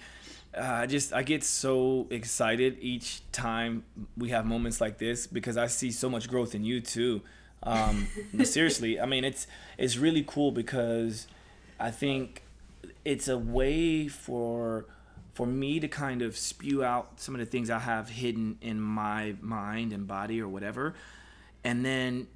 [0.56, 3.84] uh, I just I get so excited each time
[4.18, 7.22] we have moments like this because I see so much growth in you too.
[7.64, 8.08] Um,
[8.44, 9.48] seriously, I mean it's
[9.78, 11.28] it's really cool because
[11.80, 12.44] I think
[13.08, 14.86] it's a way for
[15.34, 18.82] for me to kind of spew out some of the things I have hidden in
[18.82, 20.94] my mind and body or whatever.
[21.64, 22.28] And then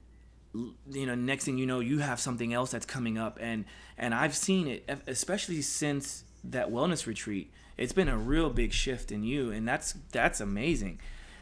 [0.54, 3.66] you know, next thing you know, you have something else that's coming up and
[3.98, 7.52] and I've seen it especially since that wellness retreat.
[7.76, 11.00] It's been a real big shift in you and that's that's amazing.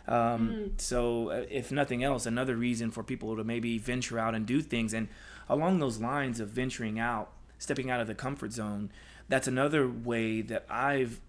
[0.08, 0.82] Um, mm.
[0.82, 4.60] So, uh, if nothing else, another reason for people to maybe venture out and do
[4.64, 4.92] things.
[4.92, 5.08] And
[5.48, 8.90] along those lines of venturing out, stepping out of the comfort zone,
[9.30, 11.22] that's another way that I've,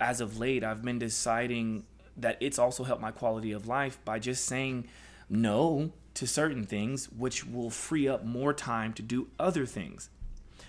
[0.00, 1.84] as of late, I've been deciding
[2.16, 4.86] that it's also helped my quality of life by just saying
[5.30, 10.10] no to certain things, which will free up more time to do other things.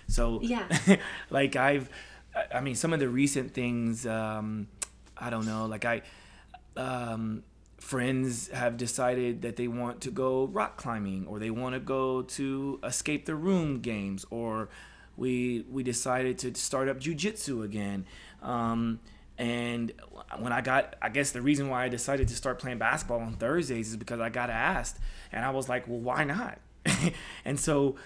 [0.06, 0.66] So, Yeah.
[1.30, 1.88] like I've,
[2.52, 4.68] I- mean, some of the recent things, um,
[5.16, 6.02] I don't know, like I,
[6.76, 7.42] um,
[7.78, 12.22] friends have decided that they want to go rock climbing or they want to go
[12.22, 14.68] to escape the room games or
[15.16, 18.06] we we decided to start up jujitsu again.
[18.42, 19.00] Um,
[19.36, 19.92] and
[20.38, 23.34] when I got, I guess the reason why I decided to start playing basketball on
[23.34, 24.98] Thursdays is because I got asked,
[25.32, 26.60] and I was like, well, why not?
[27.44, 27.96] and so,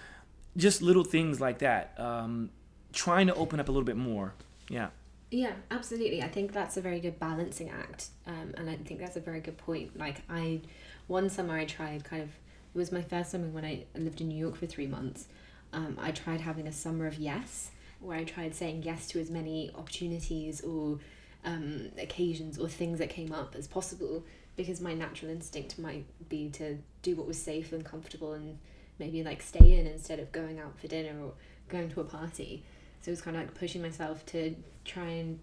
[0.56, 1.94] just little things like that.
[1.98, 2.50] Um,
[2.92, 4.34] trying to open up a little bit more.
[4.70, 4.88] Yeah.
[5.30, 6.22] Yeah, absolutely.
[6.22, 9.40] I think that's a very good balancing act, um, and I think that's a very
[9.40, 9.98] good point.
[9.98, 10.62] Like I,
[11.06, 12.30] one summer I tried kind of
[12.74, 15.26] it was my first summer when I lived in New York for three months.
[15.72, 19.30] Um, I tried having a summer of yes, where I tried saying yes to as
[19.30, 20.98] many opportunities or
[21.44, 24.24] um, occasions or things that came up as possible
[24.56, 28.58] because my natural instinct might be to do what was safe and comfortable and
[28.98, 31.32] maybe like stay in instead of going out for dinner or
[31.68, 32.64] going to a party.
[33.00, 35.38] So it was kind of like pushing myself to try and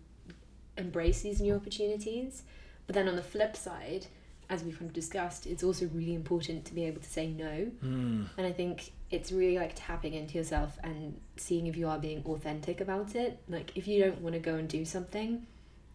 [0.78, 2.44] embrace these new opportunities.
[2.88, 4.08] But then on the flip side,
[4.50, 7.72] as we've kind of discussed, it's also really important to be able to say no.
[7.84, 8.28] Mm.
[8.38, 12.24] And I think it's really like tapping into yourself and seeing if you are being
[12.26, 13.40] authentic about it.
[13.48, 15.46] Like if you don't want to go and do something,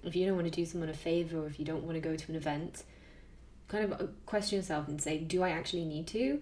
[0.04, 2.00] if you don't want to do someone a favor, or if you don't want to
[2.00, 2.84] go to an event,
[3.68, 6.40] kind of uh, question yourself and say, do I actually need to?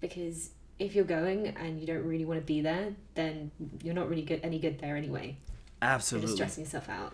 [0.00, 3.50] Because if you're going and you don't really want to be there, then
[3.82, 5.36] you're not really good any good there anyway.
[5.82, 7.12] Absolutely, You're just stressing yourself out.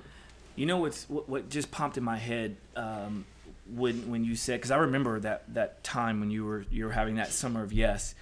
[0.54, 3.26] You know what's what, what just popped in my head um,
[3.74, 6.92] when when you said because I remember that that time when you were you were
[6.92, 8.14] having that summer of yes,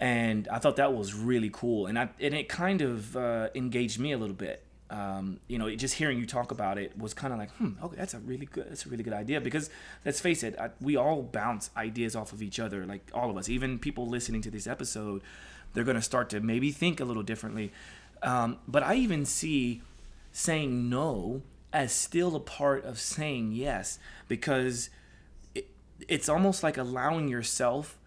[0.00, 3.98] and I thought that was really cool, and I and it kind of uh, engaged
[3.98, 4.64] me a little bit.
[4.90, 7.96] Um, you know, just hearing you talk about it was kind of like, hmm, okay,
[7.96, 9.40] that's a really good, that's a really good idea.
[9.40, 9.70] Because
[10.04, 13.36] let's face it, I, we all bounce ideas off of each other, like all of
[13.38, 13.48] us.
[13.48, 15.22] Even people listening to this episode,
[15.72, 17.72] they're gonna start to maybe think a little differently.
[18.22, 19.82] Um, but I even see
[20.32, 24.90] saying no as still a part of saying yes because
[25.54, 25.68] it,
[26.08, 27.98] it's almost like allowing yourself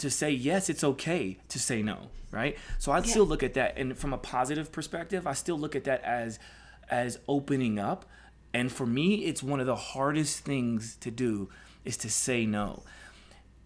[0.00, 3.02] to say yes it's okay to say no right so i Yeah.
[3.04, 6.38] still look at that and from a positive perspective i still look at that as
[6.90, 8.04] as opening up
[8.52, 11.48] and for me it's one of the hardest things to do
[11.84, 12.82] is to say no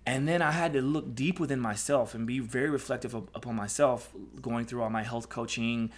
[0.06, 3.54] and then I had to look deep within myself and be very reflective of, upon
[3.56, 4.10] myself,
[4.42, 5.90] going through all my health coaching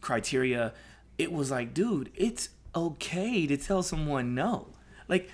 [0.00, 0.72] criteria.
[1.18, 4.68] It was like, dude, it's okay to tell someone no.
[5.08, 5.28] Like,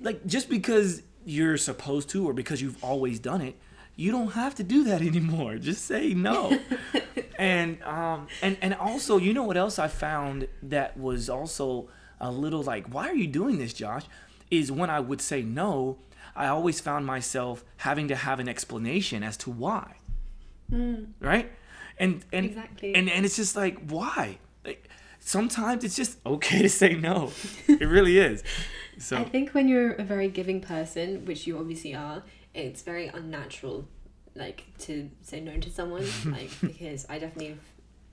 [0.00, 3.56] like just because you're supposed to or because you've always done it,
[3.98, 5.56] you don't have to do that anymore.
[5.58, 6.58] Just say no.
[7.38, 11.88] and um and and also, you know what else I found that was also
[12.20, 14.04] a little like, why are you doing this, Josh?
[14.50, 15.98] Is when I would say no,
[16.34, 19.96] I always found myself having to have an explanation as to why.
[21.20, 21.50] Right?
[21.98, 22.94] And and Exactly.
[22.94, 24.38] and and it's just like why?
[24.64, 24.88] Like,
[25.20, 27.32] sometimes it's just okay to say no.
[27.68, 28.42] it really is.
[29.00, 33.06] So I think when you're a very giving person, which you obviously are, it's very
[33.08, 33.86] unnatural,
[34.34, 36.06] like to say no to someone.
[36.26, 37.58] like because I definitely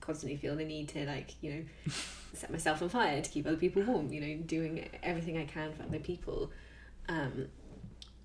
[0.02, 1.94] constantly feel the need to like you know
[2.34, 4.12] set myself on fire to keep other people warm.
[4.12, 6.52] You know, doing everything I can for other people,
[7.10, 7.48] um,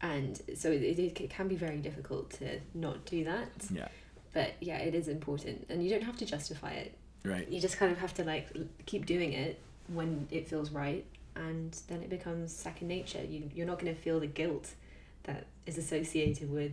[0.03, 3.49] and so it, it, it can be very difficult to not do that.
[3.73, 3.89] yeah,
[4.33, 6.95] But yeah, it is important, and you don't have to justify it.
[7.25, 7.49] right.
[7.49, 8.49] You just kind of have to like
[8.87, 11.05] keep doing it when it feels right,
[11.37, 13.23] and then it becomes second nature.
[13.23, 14.75] You you're not going to feel the guilt
[15.25, 16.73] that is associated with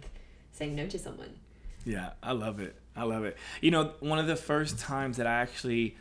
[0.51, 1.35] saying no to someone.
[1.85, 2.75] Yeah, I love it.
[2.95, 3.37] I love it.
[3.61, 5.95] You know, one of the first times that I actually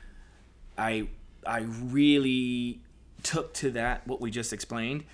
[0.77, 1.09] I
[1.47, 2.81] I really
[3.23, 5.05] took to that what we just explained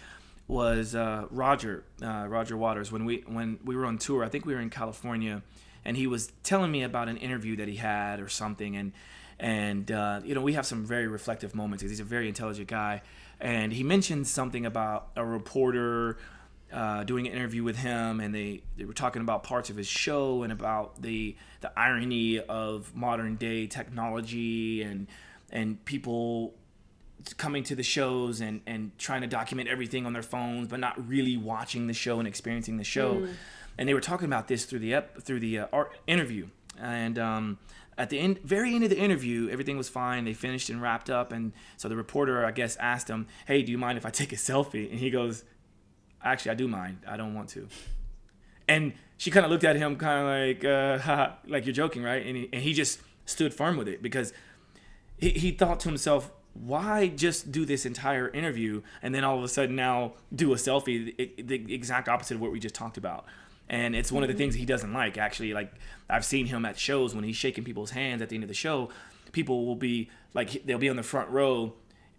[0.48, 4.24] was uh, Roger uh, Roger Waters when we when we were on tour.
[4.24, 5.42] I think we were in California,
[5.84, 8.92] and he was telling me about an interview that he had or something, and
[9.38, 12.68] and uh, you know we have some very reflective moments because he's a very intelligent
[12.68, 13.02] guy,
[13.40, 16.18] and he mentioned something about a reporter
[16.72, 19.86] uh, doing an interview with him, and they, they were talking about parts of his
[19.86, 25.06] show and about the the irony of modern day technology and
[25.50, 26.54] and people
[27.36, 31.08] coming to the shows and and trying to document everything on their phones, but not
[31.08, 33.26] really watching the show and experiencing the show.
[33.78, 36.48] And they were talking about this through the ep- through the uh, interview,
[36.80, 37.58] and um,
[37.96, 40.24] at the end, very end of the interview, everything was fine.
[40.24, 43.72] They finished and wrapped up, and so the reporter, I guess, asked him, "Hey, do
[43.72, 45.44] you mind if I take a selfie?" And he goes,
[46.24, 46.98] actually i do mind.
[47.06, 47.68] I don't want to.
[48.68, 52.24] And she kind of looked at him kind of like uh like you're joking right?
[52.24, 54.32] And he, and he just stood firm with it because
[55.18, 59.44] he, he thought to himself why just do this entire interview and then all of
[59.44, 62.96] a sudden now do a selfie the, the exact opposite of what we just talked
[62.96, 63.24] about?
[63.68, 65.54] And it's one of the things he doesn't like actually.
[65.54, 65.72] Like
[66.10, 68.54] i've seen him at shows when he's shaking people's hands at the end of the
[68.54, 68.90] show
[69.32, 71.72] people will be like they'll be on the front row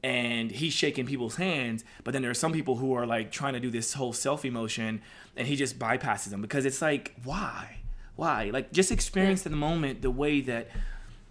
[0.03, 3.53] and he's shaking people's hands but then there are some people who are like trying
[3.53, 5.01] to do this whole selfie motion
[5.37, 7.77] and he just bypasses them because it's like why?
[8.15, 8.51] Why?
[8.51, 9.51] Like just experience yeah.
[9.51, 10.69] the moment the way that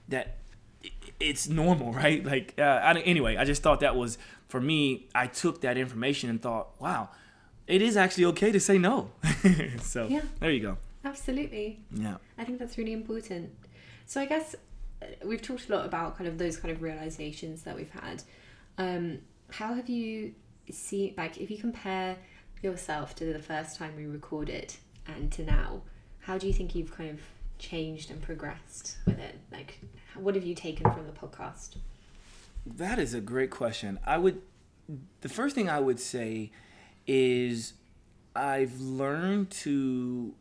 [0.08, 0.38] that
[1.20, 2.24] it's normal right?
[2.24, 6.28] Like uh, I, anyway i just thought that was for me i took that information
[6.30, 7.10] and thought wow
[7.66, 9.10] it is actually okay to say no.
[9.80, 10.22] So yeah.
[10.40, 10.78] there you go.
[11.04, 11.80] Absolutely.
[11.90, 12.16] Yeah.
[12.38, 13.50] I think that's really important.
[14.06, 14.54] So i guess
[15.00, 18.22] uh, we've talked a lot about kind of those kind of realizations that we've had
[18.78, 19.18] um,
[19.50, 20.34] how have you
[20.70, 22.16] seen like if you compare
[22.62, 24.72] yourself to the first time we recorded
[25.06, 25.82] and to now
[26.20, 27.20] how do you think you've kind of
[27.58, 29.38] changed and progressed with it?
[29.50, 29.80] Like
[30.14, 31.76] what have you taken from the podcast?
[32.64, 33.98] That is a great question.
[34.06, 34.40] I would
[35.20, 36.50] the first thing i would say
[37.06, 37.74] is
[38.34, 40.34] i've learned to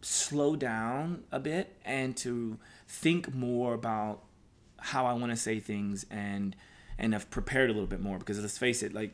[0.00, 4.22] slow down a bit and to think more about
[4.78, 6.54] how i want to say things and
[6.98, 9.12] and I've prepared a little bit more because let's face it, like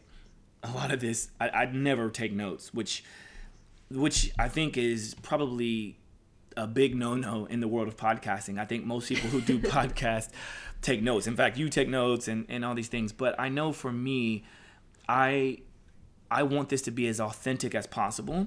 [0.63, 3.05] a lot of this, I, I'd never take notes, which
[3.91, 5.99] which I think is probably
[6.57, 8.59] a big no-no in the world of podcasting.
[8.59, 10.31] I think most people who do podcasts
[10.81, 11.27] take notes.
[11.27, 13.13] In fact, you take notes and, and all these things.
[13.13, 14.45] But I know for me,
[15.09, 15.59] I
[16.31, 18.47] I want this to be as authentic as possible.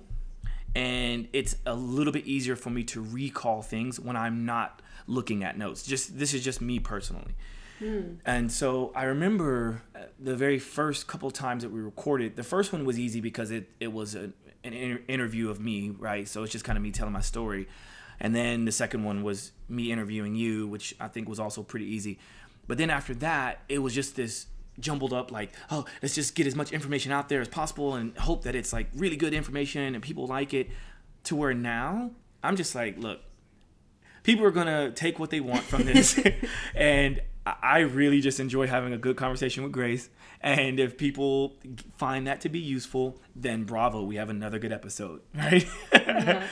[0.75, 5.43] And it's a little bit easier for me to recall things when I'm not looking
[5.43, 5.83] at notes.
[5.83, 7.35] Just this is just me personally.
[7.81, 8.17] Mm.
[8.25, 12.35] And so I remember uh, the very first couple times that we recorded.
[12.35, 14.31] The first one was easy because it it was a,
[14.63, 16.27] an inter- interview of me, right?
[16.27, 17.67] So it's just kind of me telling my story.
[18.19, 21.85] And then the second one was me interviewing you, which I think was also pretty
[21.85, 22.17] easy.
[22.67, 24.47] But then after that, it was just this
[24.79, 28.15] jumbled up like, oh, let's just get as much information out there as possible and
[28.17, 30.69] hope that it's like really good information and people like it.
[31.25, 32.11] To where now
[32.41, 33.19] I'm just like, look,
[34.23, 36.19] people are gonna take what they want from this,
[36.75, 37.21] and
[37.61, 40.09] I really just enjoy having a good conversation with Grace.
[40.41, 41.55] And if people
[41.97, 45.67] find that to be useful, then bravo, we have another good episode, right?
[45.91, 46.45] Yeah.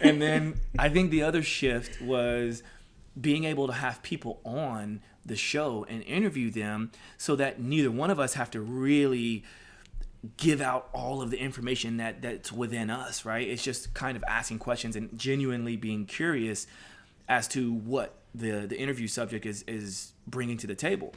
[0.00, 2.62] and then I think the other shift was
[3.18, 8.10] being able to have people on the show and interview them so that neither one
[8.10, 9.44] of us have to really
[10.36, 13.46] give out all of the information that that's within us, right?
[13.46, 16.66] It's just kind of asking questions and genuinely being curious
[17.28, 21.14] as to what the the interview subject is is bringing to the table.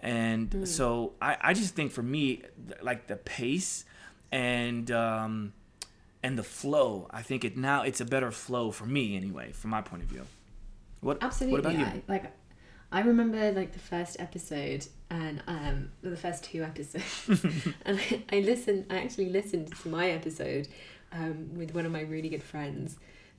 [0.00, 0.68] And mm.
[0.68, 2.42] so I, I just think for me,
[2.82, 3.84] like the pace
[4.30, 5.52] and um,
[6.22, 9.70] and the flow, I think it now it's a better flow for me anyway, from
[9.70, 10.26] my point of view.
[11.00, 11.60] What absolutely?
[11.60, 11.86] What about you?
[11.86, 12.32] I, like
[12.92, 17.28] I remember like the first episode and um the first two episodes,
[17.84, 18.86] and I, I listened.
[18.90, 20.68] I actually listened to my episode
[21.12, 22.96] um, with one of my really good friends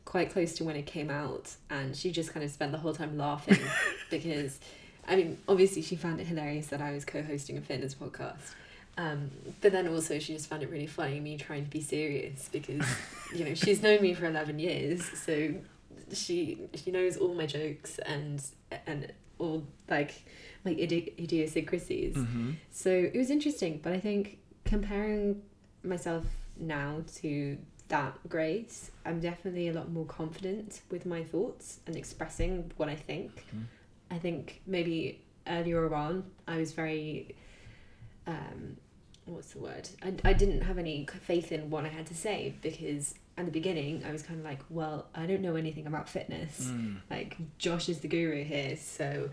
[0.07, 2.93] quite close to when it came out, and she just kind of spent the whole
[2.93, 3.59] time laughing
[4.09, 4.57] because,
[5.05, 8.53] I mean, obviously she found it hilarious that I was co-hosting a fitness podcast.
[8.97, 9.29] Um,
[9.61, 12.83] but then also she just found it really funny me trying to be serious because
[13.35, 15.53] you know she's known me for 11 years so
[16.11, 18.43] she she knows all my jokes and
[18.87, 20.23] and all like
[20.65, 22.53] my idi- idiosyncrasies mm-hmm.
[22.71, 25.43] so it was interesting but i think comparing
[25.83, 26.25] myself
[26.57, 27.55] now to
[27.89, 32.95] that grace, I'm definitely a lot more confident with my thoughts and expressing what I
[32.95, 33.45] think.
[33.55, 33.63] Mm.
[34.11, 37.35] I think maybe earlier on, I was very,
[38.25, 38.77] um,
[39.25, 39.89] what's the word?
[40.03, 43.51] I, I didn't have any faith in what I had to say because at the
[43.51, 46.65] beginning, I was kind of like, well, I don't know anything about fitness.
[46.65, 46.97] Mm.
[47.09, 49.29] Like, Josh is the guru here, so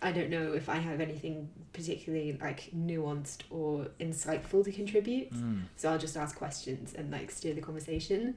[0.00, 5.32] I don't know if I have anything particularly like nuanced or insightful to contribute.
[5.32, 5.62] Mm.
[5.76, 8.36] So I'll just ask questions and like steer the conversation.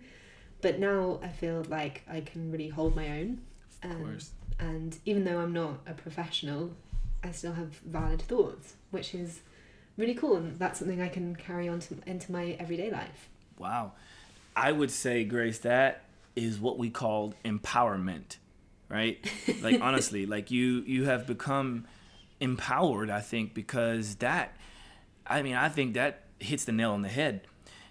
[0.62, 3.42] But now I feel like I can really hold my own.
[3.84, 4.32] Of um, course.
[4.60, 6.72] And even though I'm not a professional,
[7.24, 9.42] I still have valid thoughts, which is
[9.98, 10.38] really cool.
[10.38, 13.30] And that's something I can carry on to, into my everyday life.
[13.58, 13.94] Wow.
[14.56, 16.02] I would say, Grace, that
[16.36, 18.38] is what we call empowerment
[18.92, 19.26] right?
[19.62, 21.86] Like honestly, like you you have become
[22.40, 24.56] empowered, I think, because that
[25.26, 27.42] I mean, I think that hits the nail on the head.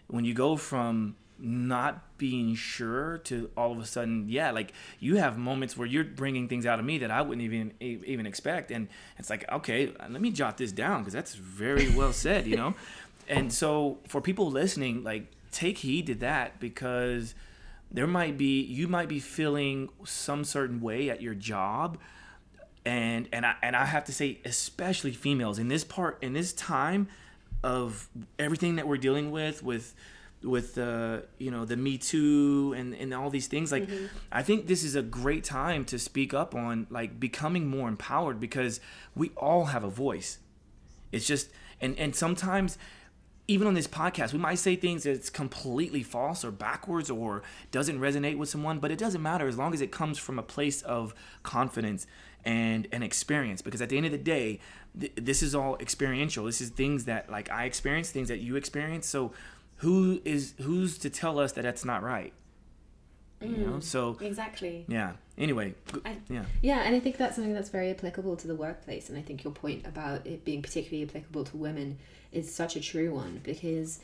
[0.09, 5.17] When you go from not being sure to all of a sudden, yeah, like you
[5.17, 8.71] have moments where you're bringing things out of me that I wouldn't even even expect,
[8.71, 8.89] and
[9.19, 12.75] it's like, okay, let me jot this down because that's very well said, you know.
[13.29, 17.35] and so for people listening, like take heed to that because
[17.91, 21.99] there might be you might be feeling some certain way at your job
[22.85, 26.53] and and I and I have to say, especially females in this part in this
[26.53, 27.09] time
[27.63, 29.95] of everything that we're dealing with with
[30.43, 34.07] with the you know the me too and and all these things like mm-hmm.
[34.33, 38.41] i think this is a great time to speak up on like becoming more empowered
[38.41, 38.81] because
[39.15, 40.39] we all have a voice
[41.13, 42.79] it's just and and sometimes
[43.51, 47.99] even on this podcast we might say things that's completely false or backwards or doesn't
[47.99, 50.83] resonate with someone but it doesn't matter as long as it comes from a place
[50.83, 52.07] of confidence
[52.45, 53.63] and an experience.
[53.63, 54.61] Because at the end of the day
[54.99, 56.45] th- this is all experiential.
[56.47, 59.07] This is things that like i experience things that you experience.
[59.07, 59.33] So
[59.77, 62.33] who is who's to tell us that that's not right?
[63.41, 64.85] You mm, know so exactly.
[64.89, 65.13] yeah.
[65.39, 65.75] Anyway
[66.05, 66.45] I, yeah.
[66.61, 69.09] yeah and i think that's something that's very applicable to the workplace.
[69.09, 71.99] And i think your point about it being particularly applicable to women
[72.33, 74.01] is such a true one because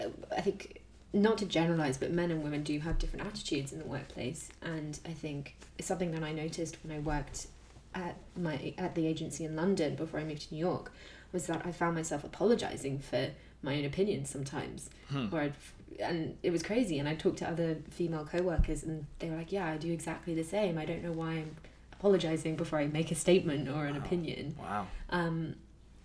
[0.00, 0.80] uh, i think
[1.12, 4.48] not to generalize but men and women do have different attitudes in the workplace.
[4.62, 7.46] And i think it's something that i noticed when i worked
[7.94, 10.90] at my at the agency in london before i moved to new york
[11.30, 13.30] was that i found myself apologizing for
[13.62, 14.90] my own opinions sometimes.
[15.08, 15.28] Hmm.
[15.32, 15.54] or I'd,
[16.00, 16.98] and it was crazy.
[16.98, 20.34] And I talked to other female co-workers and they were like yeah I do exactly
[20.34, 20.78] the same.
[20.78, 21.56] I don't know why I'm
[21.92, 24.00] apologizing before I make a statement or an wow.
[24.04, 24.56] opinion.
[24.58, 24.86] Wow.
[25.10, 25.54] Um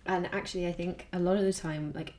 [0.08, 2.14] and actually I think a lot of the time like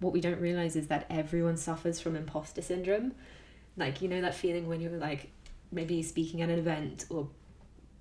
[0.00, 3.14] what we don't realize is that everyone suffers from imposter syndrome
[3.76, 5.30] like you know that feeling when you're like
[5.72, 7.28] maybe speaking at an event or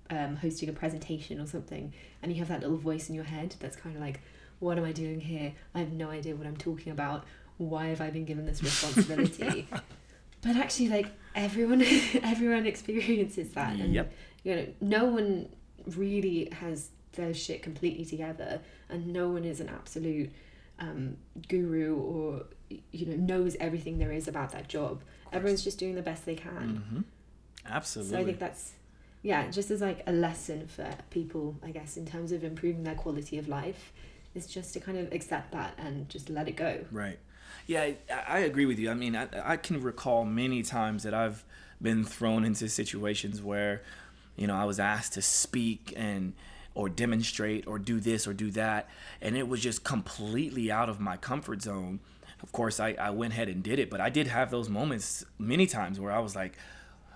[0.09, 3.55] um, hosting a presentation or something and you have that little voice in your head
[3.59, 4.19] that's kind of like
[4.59, 5.53] what am I doing here?
[5.75, 7.25] I have no idea what I'm talking about.
[7.57, 9.67] Why have I been given this responsibility?
[10.41, 11.81] but actually, like everyone,
[12.23, 14.11] everyone experiences that, and yep.
[14.43, 15.49] you know, no one
[15.85, 20.31] really has their shit completely together, and no one is an absolute
[20.79, 21.17] um,
[21.49, 22.45] guru or
[22.91, 25.01] you know knows everything there is about that job.
[25.33, 26.83] Everyone's just doing the best they can.
[26.85, 27.01] Mm-hmm.
[27.69, 28.13] Absolutely.
[28.13, 28.71] So I think that's
[29.21, 32.95] yeah, just as like a lesson for people, I guess, in terms of improving their
[32.95, 33.91] quality of life
[34.35, 36.85] is just to kind of accept that and just let it go.
[36.91, 37.19] Right.
[37.65, 37.95] Yeah, I,
[38.27, 38.89] I agree with you.
[38.89, 41.43] I mean, I, I can recall many times that I've
[41.81, 43.81] been thrown into situations where,
[44.35, 46.33] you know, I was asked to speak and
[46.77, 48.87] or demonstrate or do this or do that,
[49.19, 51.99] and it was just completely out of my comfort zone.
[52.43, 55.25] Of course, I, I went ahead and did it, but I did have those moments
[55.39, 56.53] many times where I was like,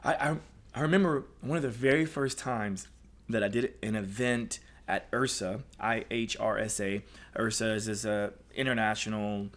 [0.03, 0.35] I, I,
[0.73, 2.87] I remember one of the very first times
[3.29, 7.03] that I did an event at IHRSA, I H R S A.
[7.37, 9.49] IHRSA is, is a international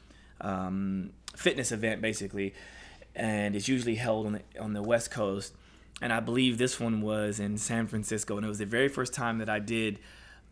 [0.42, 2.52] um, fitness event basically,
[3.14, 5.54] and it's usually held on the on the West Coast.
[6.02, 9.14] And I believe this one was in San Francisco, and it was the very first
[9.14, 10.00] time that I did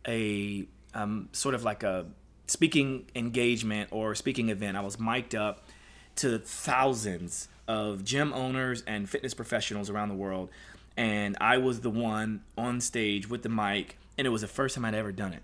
[0.07, 2.05] a um, sort of like a
[2.47, 4.77] speaking engagement or speaking event.
[4.77, 5.67] I was mic'd up
[6.17, 10.49] to thousands of gym owners and fitness professionals around the world,
[10.95, 14.75] and I was the one on stage with the mic and it was the first
[14.75, 15.41] time I'd ever done it.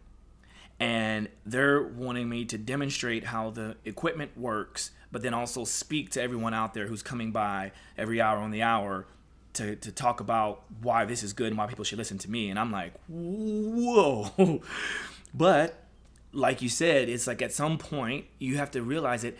[0.79, 6.21] And they're wanting me to demonstrate how the equipment works, but then also speak to
[6.21, 9.05] everyone out there who's coming by every hour on the hour
[9.53, 12.49] to, to talk about why this is good and why people should listen to me.
[12.49, 14.61] And I'm like, whoa.
[15.33, 15.83] but
[16.31, 19.37] like you said, it's like at some point you have to realize that,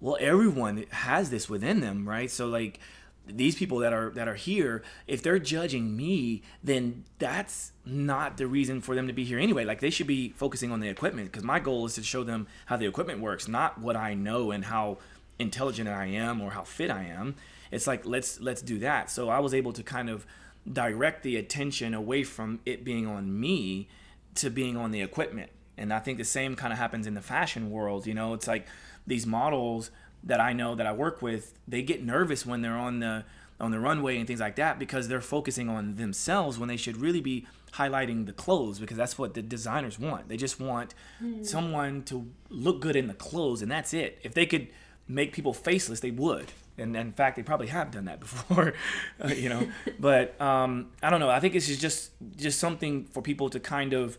[0.00, 2.30] well, everyone has this within them, right?
[2.30, 2.80] So, like,
[3.26, 8.46] these people that are that are here if they're judging me then that's not the
[8.46, 11.30] reason for them to be here anyway like they should be focusing on the equipment
[11.30, 14.50] because my goal is to show them how the equipment works not what i know
[14.50, 14.98] and how
[15.38, 17.34] intelligent i am or how fit i am
[17.74, 20.26] it's like let's let's do that so i was able to kind of
[20.72, 23.88] direct the attention away from it being on me
[24.34, 27.20] to being on the equipment and i think the same kind of happens in the
[27.20, 28.66] fashion world you know it's like
[29.06, 29.90] these models
[30.26, 33.24] that I know that I work with, they get nervous when they're on the
[33.60, 36.96] on the runway and things like that because they're focusing on themselves when they should
[36.96, 40.28] really be highlighting the clothes because that's what the designers want.
[40.28, 41.46] They just want mm.
[41.46, 44.18] someone to look good in the clothes and that's it.
[44.24, 44.68] If they could
[45.06, 46.46] make people faceless, they would.
[46.76, 48.74] And, in fact, they probably have done that before,
[49.22, 49.68] uh, you know.
[49.98, 51.30] but um, I don't know.
[51.30, 54.18] I think this is just just something for people to kind of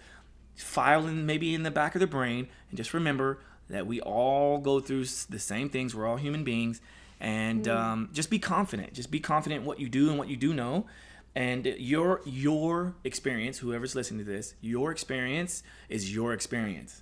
[0.56, 3.40] file in maybe in the back of their brain and just remember
[3.70, 5.96] that we all go through the same things.
[5.96, 6.82] We're all human beings,
[7.20, 7.76] and mm.
[7.76, 8.94] um, just be confident.
[8.94, 10.86] Just be confident in what you do and what you do know.
[11.36, 17.02] And your your experience, whoever's listening to this, your experience is your experience.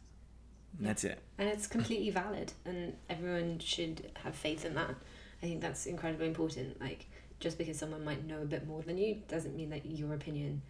[0.78, 1.20] And that's it.
[1.38, 4.96] And it's completely valid, and everyone should have faith in that.
[5.44, 6.80] I think that's incredibly important.
[6.80, 7.06] Like,
[7.40, 10.62] just because someone might know a bit more than you doesn't mean that your opinion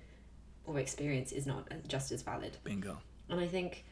[0.65, 2.57] or experience is not just as valid.
[2.63, 2.97] Bingo.
[3.29, 3.85] And I think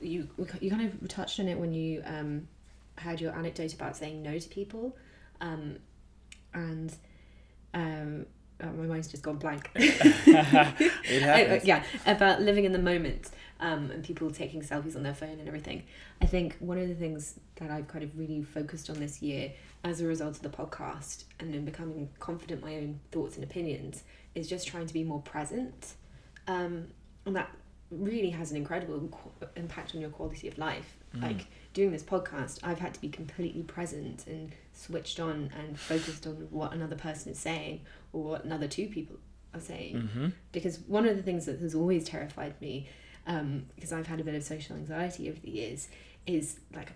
[0.00, 0.28] you
[0.60, 2.48] you kind of touched on it when you um,
[2.96, 4.96] had your anecdote about saying no to people,
[5.40, 5.76] um,
[6.52, 6.92] and
[7.72, 8.26] um,
[8.60, 9.70] oh, my mind's just gone blank.
[9.76, 11.64] it happens.
[11.64, 15.46] yeah, about living in the moment um, and people taking selfies on their phone and
[15.46, 15.84] everything.
[16.20, 19.52] I think one of the things that I've kind of really focused on this year
[19.84, 23.44] as a result of the podcast and in becoming confident in my own thoughts and
[23.44, 24.02] opinions
[24.34, 25.94] is just trying to be more present.
[26.46, 26.88] Um,
[27.24, 27.50] and that
[27.90, 29.10] really has an incredible
[29.56, 30.96] impact on your quality of life.
[31.14, 31.22] Mm.
[31.22, 36.26] Like doing this podcast, I've had to be completely present and switched on and focused
[36.26, 39.16] on what another person is saying or what another two people
[39.54, 39.96] are saying.
[39.96, 40.28] Mm-hmm.
[40.52, 42.88] Because one of the things that has always terrified me,
[43.26, 45.88] um, because I've had a bit of social anxiety over the years,
[46.26, 46.92] is like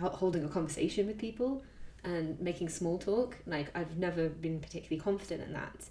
[0.00, 1.62] holding a conversation with people
[2.06, 3.36] and making small talk.
[3.46, 5.90] Like I've never been particularly confident in that.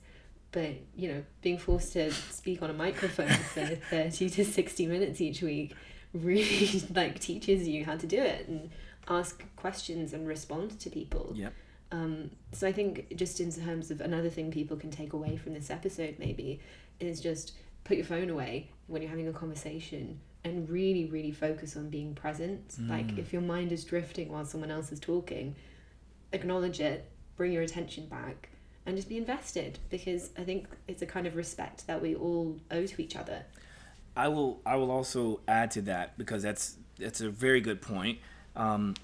[0.52, 5.22] But you know, being forced to speak on a microphone for thirty to sixty minutes
[5.22, 5.76] each week
[6.14, 8.70] really like teaches you how to do it and
[9.10, 11.34] ask questions and respond to people.
[11.36, 11.54] Yep.
[11.92, 15.54] Um, so I think just in terms of another thing people can take away from
[15.54, 16.60] this episode maybe
[17.00, 17.54] is just
[17.84, 22.16] put your phone away when you're having a conversation and really really focus on being
[22.16, 22.70] present.
[22.80, 22.90] Mm.
[22.90, 25.56] Like if your mind is drifting while someone else is talking,
[26.36, 28.50] acknowledge it, bring your attention back
[28.86, 32.60] and just be invested because I think it's a kind of respect that we all
[32.70, 33.44] owe to each other.
[34.16, 38.20] I will I will also add to that because that's that's a very good point.
[38.56, 38.96] Um,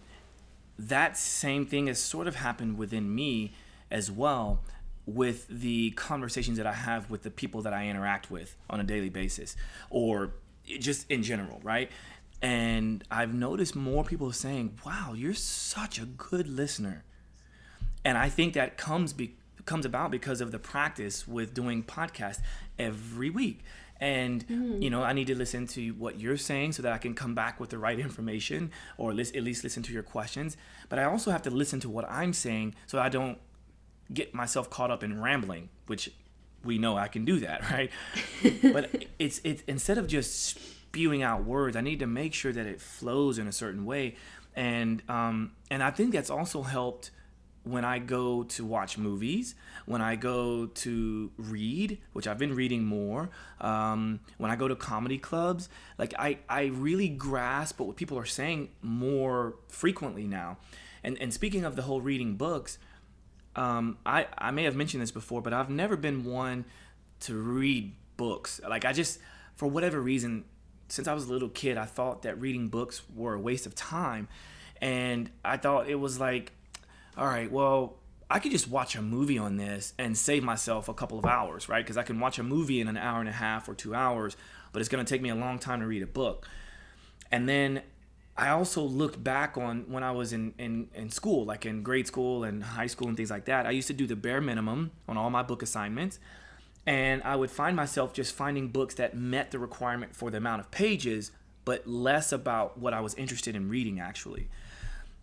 [0.79, 3.53] that same thing has sort of happened within me
[3.89, 4.61] as well
[5.05, 8.83] with the conversations that I have with the people that I interact with on a
[8.83, 9.55] daily basis
[9.89, 10.33] or
[10.65, 11.91] just in general, right?
[12.41, 17.03] And I've noticed more people saying, "Wow, you're such a good listener."
[18.03, 19.35] And I think that comes be,
[19.65, 22.39] comes about because of the practice with doing podcasts
[22.79, 23.63] every week.
[23.99, 24.81] And mm.
[24.81, 27.35] you know i need to listen to what you're saying so that i can come
[27.35, 30.57] back with the right information or at least listen to your questions.
[30.89, 33.37] But i also have to listen to what i'm saying so i don't
[34.11, 36.11] get myself caught up in rambling which
[36.63, 37.91] we know i can do that right?
[38.73, 42.65] But it's it's instead of just spewing out words i need to make sure that
[42.65, 44.15] it flows in a certain way.
[44.55, 47.11] And um and i think that's also helped
[47.63, 49.53] when I go to watch movies,
[49.85, 54.75] when I go to read, which I've been reading more, um, when I go to
[54.75, 60.57] comedy clubs, like I, I really grasp what people are saying more frequently now.
[61.03, 62.79] And, and speaking of the whole reading books,
[63.55, 66.65] um, I, I may have mentioned this before, but I've never been one
[67.21, 68.59] to read books.
[68.67, 69.19] Like I just,
[69.55, 70.45] for whatever reason,
[70.87, 73.75] since I was a little kid, I thought that reading books were a waste of
[73.75, 74.27] time.
[74.81, 76.53] And I thought it was like,
[77.17, 77.97] all right, well,
[78.29, 81.67] I could just watch a movie on this and save myself a couple of hours,
[81.67, 81.83] right?
[81.83, 84.37] Because I can watch a movie in an hour and a half or two hours,
[84.71, 86.47] but it's going to take me a long time to read a book.
[87.29, 87.81] And then
[88.37, 92.07] I also looked back on when I was in, in, in school, like in grade
[92.07, 93.65] school and high school and things like that.
[93.65, 96.17] I used to do the bare minimum on all my book assignments.
[96.87, 100.61] And I would find myself just finding books that met the requirement for the amount
[100.61, 101.31] of pages,
[101.65, 104.47] but less about what I was interested in reading actually.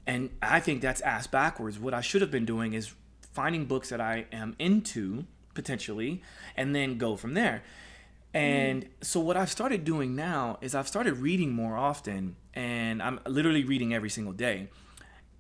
[0.09, 1.78] And I think that's ass backwards.
[1.78, 2.94] What I should have been doing is
[3.34, 6.22] finding books that I am into potentially
[6.56, 7.62] and then go from there.
[8.32, 8.88] And mm.
[9.02, 13.64] so what I've started doing now is I've started reading more often and I'm literally
[13.64, 14.68] reading every single day.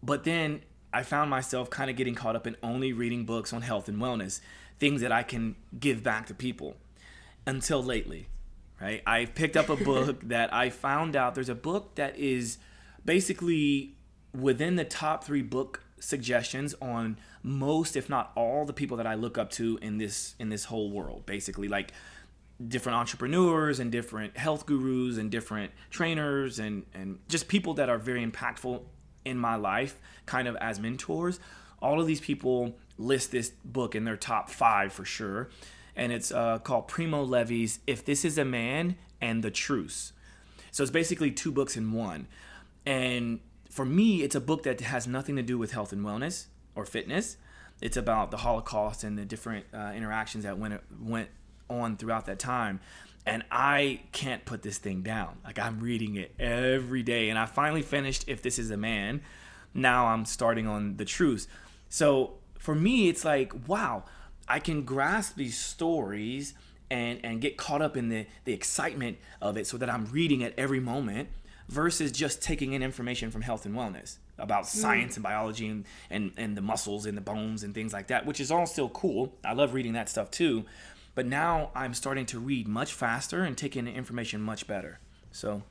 [0.02, 0.60] But then
[0.92, 3.96] I found myself kind of getting caught up in only reading books on health and
[3.96, 4.40] wellness,
[4.78, 6.76] things that I can give back to people
[7.46, 8.28] until lately,
[8.82, 9.02] right?
[9.06, 12.58] I picked up a book that I found out there's a book that is
[13.02, 13.94] basically
[14.34, 19.14] within the top three book suggestions on most if not all the people that i
[19.14, 21.92] look up to in this in this whole world basically like
[22.66, 27.98] different entrepreneurs and different health gurus and different trainers and and just people that are
[27.98, 28.82] very impactful
[29.24, 31.38] in my life kind of as mentors.
[31.80, 35.50] All of these people list this book in their top five for sure.
[35.94, 40.12] And it's uh, called primo levi's if this is a man and the truce.
[40.70, 42.26] So it's basically two books in one.
[42.84, 43.40] And
[43.78, 46.84] for me, it's a book that has nothing to do with health and wellness or
[46.84, 47.36] fitness.
[47.80, 51.28] It's about the Holocaust and the different uh, interactions that went went
[51.70, 52.80] on throughout that time.
[53.24, 55.38] And I can't put this thing down.
[55.44, 59.20] Like I'm reading it every day, and I finally finished "If This Is a Man."
[59.72, 61.46] Now I'm starting on the Truce.
[61.88, 64.02] So for me, it's like wow,
[64.48, 66.54] I can grasp these stories
[66.90, 70.40] and and get caught up in the the excitement of it, so that I'm reading
[70.40, 71.28] it every moment
[71.68, 74.68] versus just taking in information from health and wellness about mm.
[74.68, 78.24] science and biology and, and, and the muscles and the bones and things like that,
[78.26, 79.34] which is all still cool.
[79.44, 80.64] I love reading that stuff too.
[81.14, 85.00] But now I'm starting to read much faster and take in information much better.
[85.32, 85.62] So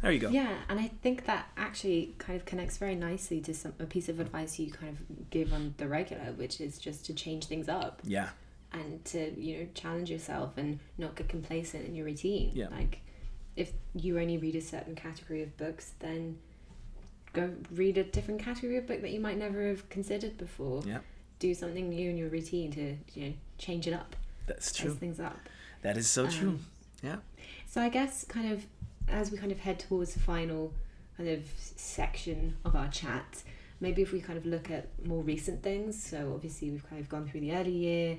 [0.00, 0.30] there you go.
[0.30, 4.08] Yeah, and I think that actually kind of connects very nicely to some a piece
[4.08, 7.68] of advice you kind of give on the regular, which is just to change things
[7.68, 8.00] up.
[8.04, 8.30] Yeah.
[8.72, 12.68] and to you know challenge yourself and not get complacent in your routine Yeah.
[12.70, 13.00] like
[13.56, 16.38] if you only read a certain category of books then
[17.32, 20.98] go read a different category of book that you might never have considered before Yeah.
[21.38, 24.94] do something new in your routine to you know change it up That's true.
[24.94, 25.38] things up
[25.82, 26.48] That is so true.
[26.50, 26.66] Um,
[27.02, 27.16] Yeah.
[27.66, 28.66] so I guess kind of
[29.08, 30.72] as we kind of head towards the final
[31.16, 33.42] kind of section of our chat,
[33.80, 36.02] maybe if we kind of look at more recent things.
[36.02, 38.16] So obviously we've kind of gone through the early year,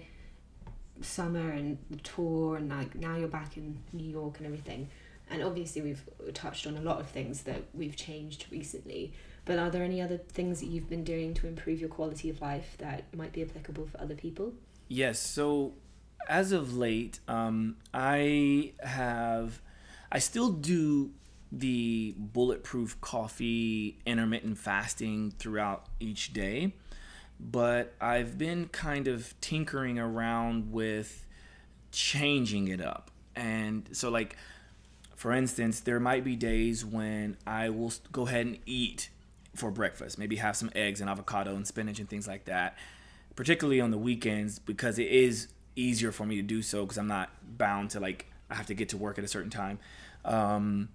[1.02, 4.88] summer and the tour and like now you're back in New York and everything.
[5.30, 6.04] And obviously we've
[6.34, 9.14] touched on a lot of things that we've changed recently.
[9.46, 12.42] But are there any other things that you've been doing to improve your quality of
[12.42, 14.54] life that might be applicable for other people?
[14.88, 15.20] Yes.
[15.20, 15.74] So,
[16.28, 19.62] as of late, um, I have,
[20.12, 21.12] I still do
[21.52, 26.74] the bulletproof coffee intermittent fasting throughout each day,
[27.40, 31.26] but I've been kind of tinkering around with
[31.92, 33.12] changing it up.
[33.36, 34.38] And so, like,
[35.26, 39.10] for instance, there might be days when I will go ahead and eat
[39.56, 42.78] for breakfast, maybe have some eggs and avocado and spinach and things like that,
[43.36, 47.08] particularly on the weekends because it is easier for me to do so because I'm
[47.08, 49.80] not bound to like I have to get to work at a certain time.
[50.26, 50.90] Um,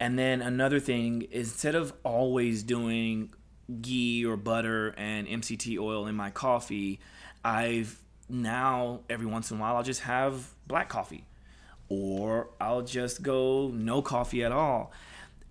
[0.00, 3.32] and then another thing instead of always doing
[3.80, 6.98] ghee or butter and MCT oil in my coffee,
[7.44, 7.96] I've
[8.28, 11.27] now every once in a while I'll just have black coffee
[11.88, 14.92] or I'll just go no coffee at all.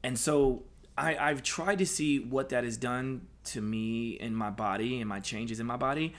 [0.03, 0.63] And so
[0.97, 5.09] I, I've tried to see what that has done to me and my body and
[5.09, 6.13] my changes in my body.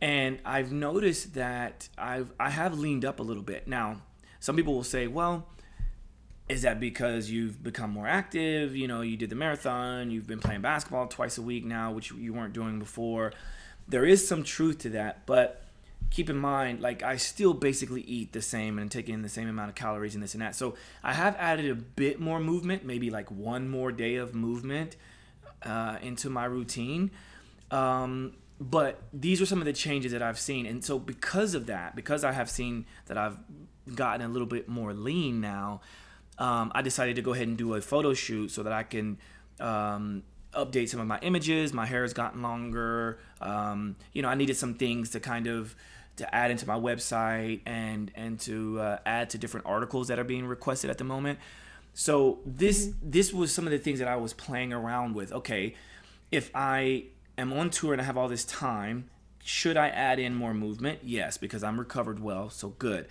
[0.00, 3.66] And I've noticed that I've I have leaned up a little bit.
[3.66, 4.02] Now,
[4.40, 5.46] some people will say, well,
[6.48, 8.76] is that because you've become more active?
[8.76, 12.12] You know, you did the marathon, you've been playing basketball twice a week now, which
[12.12, 13.32] you weren't doing before.
[13.88, 15.65] There is some truth to that, but
[16.10, 19.48] keep in mind, like I still basically eat the same and take in the same
[19.48, 20.54] amount of calories and this and that.
[20.54, 24.96] So I have added a bit more movement, maybe like one more day of movement
[25.62, 27.10] uh, into my routine.
[27.70, 31.66] Um, but these are some of the changes that I've seen, and so because of
[31.66, 33.36] that, because I have seen that I've
[33.94, 35.82] gotten a little bit more lean now,
[36.38, 39.18] um, I decided to go ahead and do a photo shoot so that I can
[39.60, 40.22] um,
[40.56, 41.72] update some of my images.
[41.72, 43.18] My hair has gotten longer.
[43.40, 45.76] Um, you know, I needed some things to kind of
[46.16, 50.24] to add into my website and and to uh, add to different articles that are
[50.24, 51.38] being requested at the moment.
[51.94, 55.32] So this this was some of the things that I was playing around with.
[55.32, 55.74] Okay,
[56.30, 57.04] if I
[57.38, 59.08] am on tour and I have all this time,
[59.42, 61.00] should I add in more movement?
[61.02, 63.06] Yes, because I'm recovered well, so good.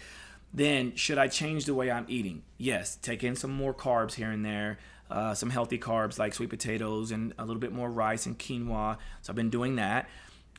[0.53, 2.43] Then should I change the way I'm eating?
[2.57, 4.79] Yes, take in some more carbs here and there,
[5.15, 8.97] uh, some healthy carbs like sweet potatoes and a little bit more rice and quinoa.
[9.21, 10.09] So I've been doing that.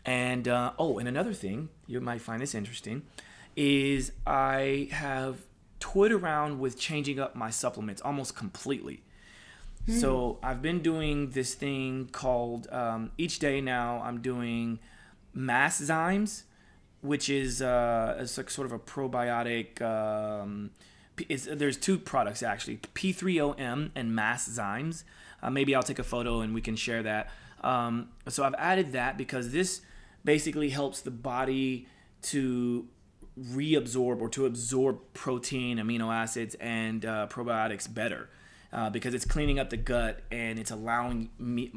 [0.07, 3.02] And uh, oh, and another thing you might find this interesting
[3.54, 5.40] is I have
[5.78, 9.02] toyed around with changing up my supplements almost completely.
[9.88, 14.02] So I've been doing this thing called um, each day now.
[14.04, 14.80] I'm doing
[15.36, 16.42] MassZymes,
[17.02, 19.80] which is uh, like sort of a probiotic.
[19.80, 20.70] Um,
[21.47, 25.05] there's two products actually, P3OM and MassZymes.
[25.43, 27.31] Uh, maybe I'll take a photo and we can share that.
[27.62, 29.81] Um, so I've added that because this
[30.25, 31.87] basically helps the body
[32.23, 32.87] to
[33.39, 38.29] reabsorb or to absorb protein, amino acids, and uh, probiotics better
[38.73, 41.71] uh, because it's cleaning up the gut and it's allowing me,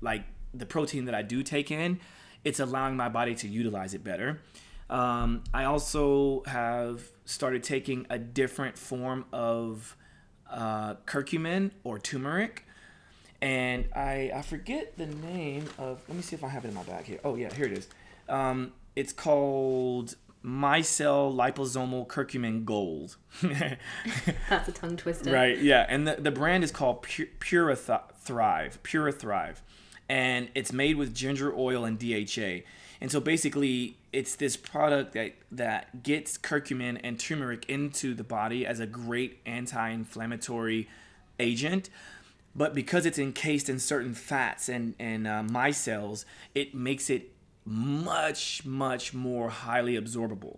[0.00, 2.00] like the protein that I do take in,
[2.44, 4.40] it's allowing my body to utilize it better.
[4.90, 9.96] Um, I also have started taking a different form of
[10.50, 12.64] uh, curcumin or turmeric.
[13.40, 16.02] And I, I forget the name of.
[16.08, 17.20] Let me see if I have it in my bag here.
[17.24, 17.88] Oh yeah, here it is.
[18.28, 20.14] Um, it's called
[20.44, 23.16] Micelle Liposomal Curcumin Gold.
[24.48, 25.30] That's a tongue twister.
[25.30, 25.58] Right.
[25.58, 28.82] Yeah, and the, the brand is called Pu- Pura Thrive.
[28.82, 29.62] Pura Thrive,
[30.08, 32.60] and it's made with ginger oil and DHA.
[33.04, 38.64] And so basically, it's this product that that gets curcumin and turmeric into the body
[38.64, 40.88] as a great anti-inflammatory
[41.38, 41.90] agent.
[42.56, 46.24] But because it's encased in certain fats and and uh, micelles,
[46.54, 47.32] it makes it
[47.66, 50.56] much much more highly absorbable.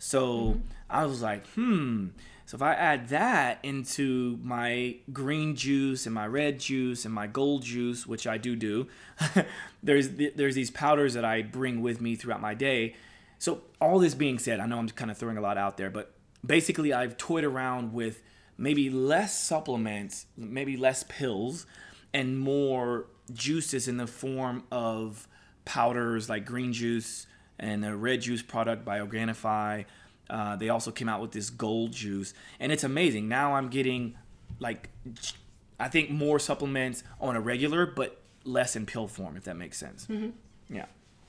[0.00, 2.08] So I was like, hmm.
[2.46, 7.26] So if I add that into my green juice and my red juice and my
[7.26, 8.86] gold juice, which I do do,
[9.82, 12.96] there's there's these powders that I bring with me throughout my day.
[13.38, 15.90] So all this being said, I know I'm kind of throwing a lot out there,
[15.90, 16.12] but
[16.44, 18.22] basically I've toyed around with
[18.58, 21.66] maybe less supplements, maybe less pills,
[22.12, 25.26] and more juices in the form of
[25.64, 27.26] powders like green juice
[27.58, 29.86] and the red juice product by Organifi.
[30.30, 33.28] Uh, they also came out with this gold juice, and it's amazing.
[33.28, 34.16] Now I'm getting
[34.58, 34.90] like
[35.78, 39.78] I think more supplements on a regular, but less in pill form, if that makes
[39.78, 40.06] sense.
[40.06, 40.30] Mm-hmm.
[40.74, 40.86] Yeah.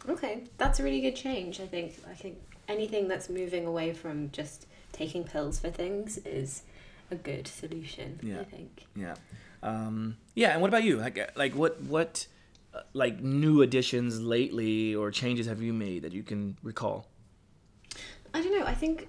[0.07, 1.59] Okay, that's a really good change.
[1.59, 1.95] I think.
[2.09, 2.37] I think
[2.67, 6.63] anything that's moving away from just taking pills for things is
[7.11, 8.19] a good solution.
[8.21, 8.41] Yeah.
[8.41, 8.85] I think.
[8.95, 9.15] Yeah.
[9.63, 10.51] Um, yeah.
[10.51, 10.97] And what about you?
[10.97, 12.27] Like, like what what
[12.73, 17.07] uh, like new additions lately or changes have you made that you can recall?
[18.35, 18.65] I don't know.
[18.65, 19.07] I think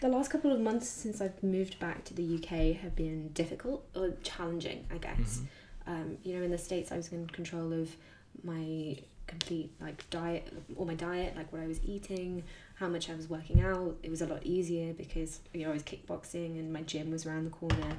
[0.00, 3.86] the last couple of months since I've moved back to the UK have been difficult
[3.94, 5.42] or challenging, I guess.
[5.86, 7.94] Um, you know, in the States, I was in control of
[8.42, 8.98] my
[9.28, 12.42] complete like diet, or my diet, like what I was eating,
[12.74, 13.96] how much I was working out.
[14.02, 17.26] It was a lot easier because you know I was kickboxing and my gym was
[17.26, 17.96] around the corner,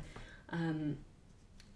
[0.49, 0.97] um,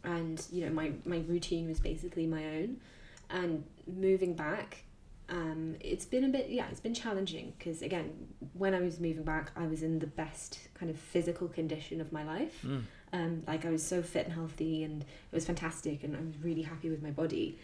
[0.03, 2.81] and you know my my routine was basically my own.
[3.29, 4.83] And moving back,
[5.31, 8.11] um, it's been a bit yeah it's been challenging because again
[8.53, 12.11] when i was moving back i was in the best kind of physical condition of
[12.11, 12.83] my life Mm.
[13.13, 16.35] um, like i was so fit and healthy and it was fantastic and i was
[16.43, 17.57] really happy with my body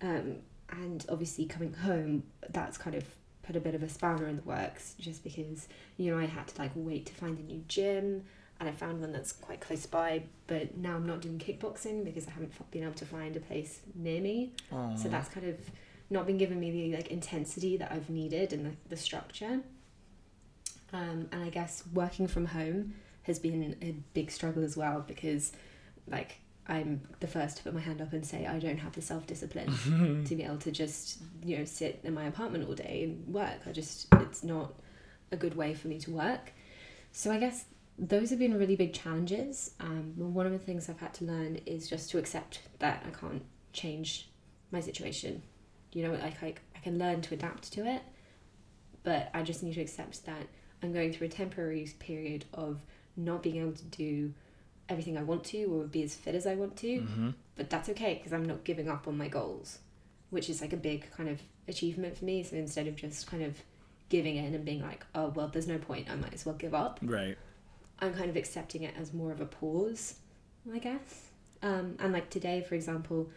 [0.00, 0.36] um,
[0.70, 3.04] and obviously coming home that's kind of
[3.42, 5.66] put a bit of a spanner in the works just because
[5.96, 8.22] you know i had to like wait to find a new gym
[8.60, 12.28] and i found one that's quite close by but now i'm not doing kickboxing because
[12.28, 14.94] i haven't been able to find a place near me Oh.
[14.96, 15.56] so that's kind of
[16.10, 19.60] not been giving me the like intensity that I've needed and the, the structure.
[20.92, 25.52] Um, and I guess working from home has been a big struggle as well because
[26.10, 29.02] like I'm the first to put my hand up and say I don't have the
[29.02, 33.04] self discipline to be able to just you know sit in my apartment all day
[33.04, 33.60] and work.
[33.66, 34.74] I just it's not
[35.30, 36.52] a good way for me to work.
[37.12, 37.64] So I guess
[37.98, 39.72] those have been really big challenges.
[39.80, 43.10] Um, one of the things I've had to learn is just to accept that I
[43.10, 43.42] can't
[43.72, 44.30] change
[44.70, 45.42] my situation.
[45.98, 48.02] You know, like I, I can learn to adapt to it,
[49.02, 50.46] but I just need to accept that
[50.80, 52.84] I'm going through a temporary period of
[53.16, 54.32] not being able to do
[54.88, 57.00] everything I want to or be as fit as I want to.
[57.00, 59.80] hmm But that's okay because I'm not giving up on my goals,
[60.30, 62.44] which is like a big kind of achievement for me.
[62.44, 63.56] So instead of just kind of
[64.08, 66.74] giving in and being like, oh, well, there's no point, I might as well give
[66.74, 67.36] up, Right.
[67.98, 70.14] I'm kind of accepting it as more of a pause,
[70.72, 71.30] I guess.
[71.60, 73.30] Um, and like today, for example,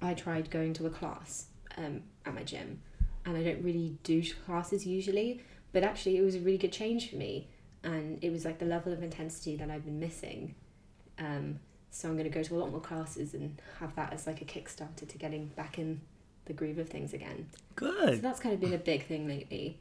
[0.00, 1.46] I tried going to a class
[1.76, 2.80] um, at my gym,
[3.24, 7.10] and I don't really do classes usually, but actually, it was a really good change
[7.10, 7.48] for me,
[7.82, 10.54] and it was like the level of intensity that I've been missing.
[11.18, 11.60] Um,
[11.90, 14.42] so I'm going to go to a lot more classes and have that as like
[14.42, 16.00] a kickstarter to getting back in
[16.44, 17.48] the groove of things again.
[17.74, 18.16] Good.
[18.16, 19.78] So that's kind of been a big thing lately.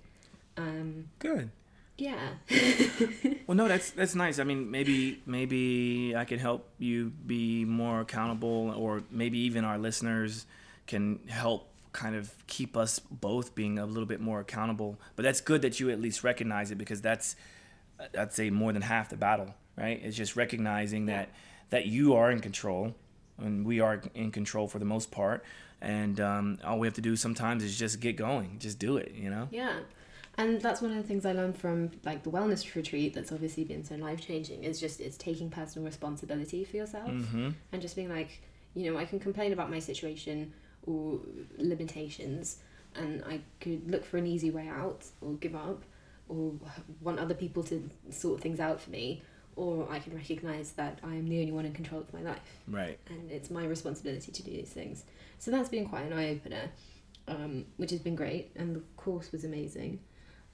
[0.58, 1.50] Um, Good.
[1.98, 2.30] yeah.
[3.48, 4.39] Well, no, that's that's nice.
[4.39, 9.78] I mean, maybe maybe I can help you be more accountable, or maybe even our
[9.78, 10.48] listeners
[10.88, 15.00] can help kind of keep us both being a little bit more accountable.
[15.16, 17.36] But that's good that you at least recognize it because that's
[18.18, 20.00] I'd say more than half the battle, right?
[20.04, 21.30] It's just recognizing that
[21.70, 22.93] that you are in control,
[23.39, 25.43] and we are in control for the most part.
[25.82, 29.14] And um, all we have to do sometimes is just get going, just do it,
[29.16, 29.48] you know.
[29.52, 29.80] Yeah.
[30.38, 33.64] And that's one of the things I learned from like the wellness retreat that's obviously
[33.64, 37.50] been so life changing is just it's taking personal responsibility for yourself Mm-hmm.
[37.72, 38.41] and just being like,
[38.74, 40.52] you know, I can complain about my situation
[40.86, 41.20] or
[41.58, 42.58] limitations
[42.96, 45.84] and I could look for an easy way out or give up
[46.30, 46.54] or
[47.02, 49.22] want other people to sort things out for me
[49.56, 52.60] or I can recognize that I am the only one in control of my life
[52.68, 52.98] Right.
[53.10, 55.04] and it's my responsibility to do these things.
[55.40, 56.72] So that's been quite an eye opener,
[57.28, 60.00] um, which has been great, and the course was amazing.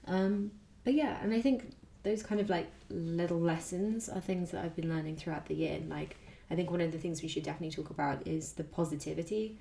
[0.06, 0.52] Um,
[0.84, 4.74] but yeah, and I think those kind of like little lessons are things that I've
[4.76, 5.74] been learning throughout the year.
[5.76, 6.16] And like,
[6.50, 9.58] I think one of the things we should definitely talk about is the positivity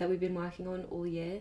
[0.00, 1.40] that we've been working on all year.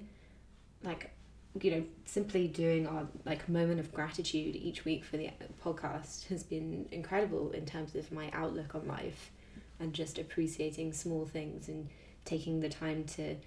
[0.84, 1.12] Like,
[1.60, 5.32] you know, simply doing our like moment of gratitude each week for the uh,
[5.66, 9.32] podcast has been incredible in terms of my outlook on life
[9.80, 11.90] and just appreciating small things and
[12.26, 13.38] taking the time to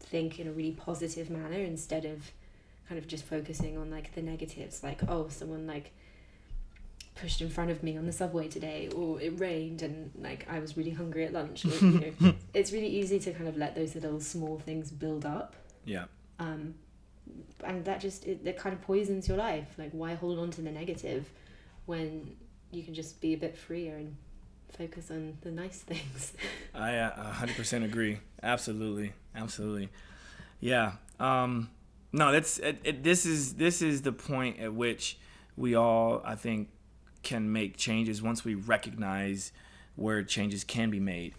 [0.00, 2.32] think in a really positive manner instead of
[2.88, 5.92] kind of just focusing on like the negatives like oh someone like
[7.14, 10.58] pushed in front of me on the subway today or it rained and like I
[10.60, 13.74] was really hungry at lunch or, you know it's really easy to kind of let
[13.74, 15.54] those little small things build up
[15.84, 16.04] Yeah.
[16.38, 16.74] um,
[17.64, 20.62] and that just it, it kind of poisons your life like why hold on to
[20.62, 21.28] the negative
[21.86, 22.34] when
[22.70, 24.16] you can just be a bit freer and
[24.70, 26.32] focus on the nice things
[26.74, 28.20] I uh, hundred percent agree.
[28.42, 29.90] Absolutely, absolutely.
[30.60, 30.92] Yeah.
[31.20, 31.68] Um,
[32.12, 35.18] no, that's it, it, this is this is the point at which
[35.56, 36.70] we all, I think,
[37.22, 39.52] can make changes once we recognize
[39.96, 41.34] where changes can be made,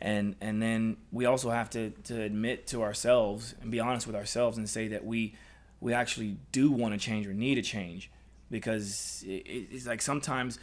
[0.00, 4.16] and and then we also have to to admit to ourselves and be honest with
[4.16, 5.34] ourselves and say that we
[5.80, 8.10] we actually do want to change or need to change
[8.50, 10.58] because it, it's like sometimes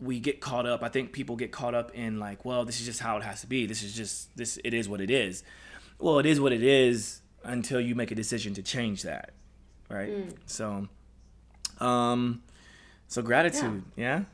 [0.00, 0.82] we get caught up.
[0.82, 3.40] I think people get caught up in like well this is just how it has
[3.42, 3.66] to be.
[3.66, 5.42] This is just this it is what it is.
[5.98, 9.34] Well it is what it is until you make a decision to change that
[9.88, 10.10] right?
[10.10, 10.34] Mm.
[10.46, 10.88] so
[11.84, 12.42] um
[13.14, 14.24] so gratitude yeah, yeah?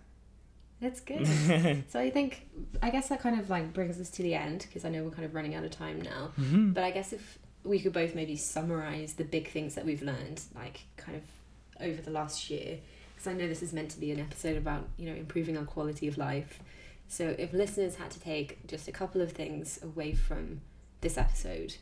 [0.81, 1.27] That's good.
[1.91, 2.49] so I think
[2.83, 5.11] I guess that kind of like brings us to the end because I know we're
[5.11, 6.33] kind of running out of time now.
[6.41, 6.73] Mm-hmm.
[6.73, 10.41] But I guess if we could both maybe summarize the big things that we've learned,
[10.55, 12.79] like kind of over the last year,
[13.15, 15.65] because I know this is meant to be an episode about you know improving our
[15.65, 16.61] quality of life.
[17.09, 20.63] So if listeners had to take just a couple of things away from
[21.03, 21.77] this episode,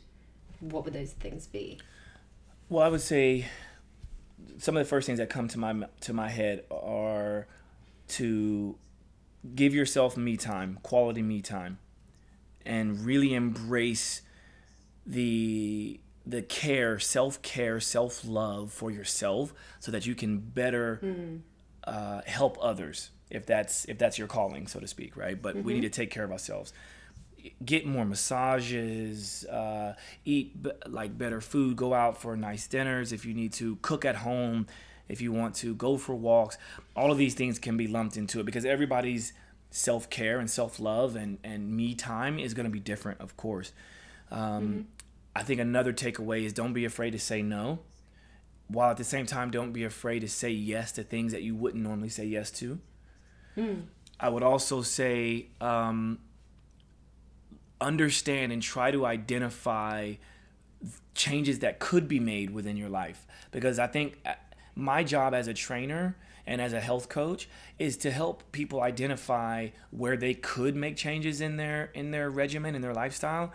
[0.59, 1.79] what would those things be?
[2.67, 3.45] Well, I would say
[4.57, 7.47] some of the first things that come to my to my head are
[8.09, 8.77] to
[9.55, 11.79] give yourself me time, quality me time,
[12.65, 14.21] and really embrace
[15.05, 21.41] the the care, self care, self love for yourself, so that you can better mm.
[21.85, 23.11] uh, help others.
[23.29, 25.39] If that's if that's your calling, so to speak, right?
[25.39, 25.65] But mm-hmm.
[25.65, 26.73] we need to take care of ourselves.
[27.63, 33.25] Get more massages, uh, eat b- like better food, go out for nice dinners if
[33.25, 34.67] you need to, cook at home
[35.07, 36.57] if you want to, go for walks.
[36.95, 39.33] All of these things can be lumped into it because everybody's
[39.71, 43.35] self care and self love and, and me time is going to be different, of
[43.37, 43.71] course.
[44.31, 44.81] Um, mm-hmm.
[45.35, 47.79] I think another takeaway is don't be afraid to say no,
[48.67, 51.55] while at the same time, don't be afraid to say yes to things that you
[51.55, 52.79] wouldn't normally say yes to.
[53.57, 53.83] Mm.
[54.19, 56.19] I would also say um,
[57.81, 60.15] understand and try to identify
[61.13, 63.27] changes that could be made within your life.
[63.51, 64.33] Because I think uh,
[64.75, 66.15] my job as a trainer
[66.47, 71.41] and as a health coach is to help people identify where they could make changes
[71.41, 73.53] in their in their regimen in their lifestyle.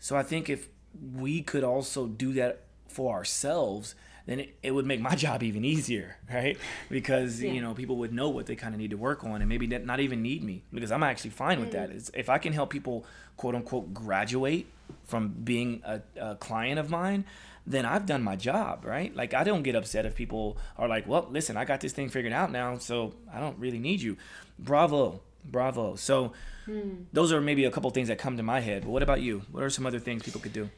[0.00, 0.68] So i think if
[1.14, 3.94] we could also do that for ourselves
[4.26, 6.58] then it, it would make my job even easier right
[6.90, 7.52] because yeah.
[7.52, 9.66] you know people would know what they kind of need to work on and maybe
[9.66, 11.96] not even need me because i'm actually fine with that mm.
[11.96, 13.04] it's, if i can help people
[13.36, 14.66] quote unquote graduate
[15.04, 17.24] from being a, a client of mine
[17.66, 19.14] then I've done my job, right?
[19.14, 22.08] Like I don't get upset if people are like, "Well, listen, I got this thing
[22.10, 24.16] figured out now, so I don't really need you."
[24.58, 25.20] Bravo.
[25.44, 25.96] Bravo.
[25.96, 26.32] So
[26.66, 27.04] hmm.
[27.12, 28.82] those are maybe a couple things that come to my head.
[28.82, 29.42] But what about you?
[29.50, 30.70] What are some other things people could do?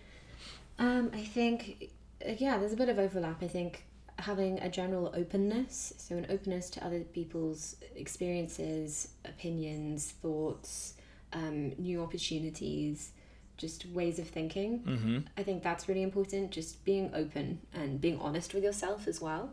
[0.79, 1.91] Um, I think
[2.25, 3.43] yeah, there's a bit of overlap.
[3.43, 3.85] I think
[4.19, 10.95] having a general openness, so an openness to other people's experiences, opinions, thoughts,
[11.33, 13.11] um, new opportunities,
[13.57, 14.81] just ways of thinking.
[14.81, 15.19] Mm-hmm.
[15.37, 16.51] I think that's really important.
[16.51, 19.53] Just being open and being honest with yourself as well.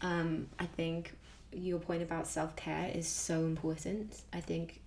[0.00, 1.14] Um, I think
[1.52, 4.22] your point about self care is so important.
[4.32, 4.80] I think,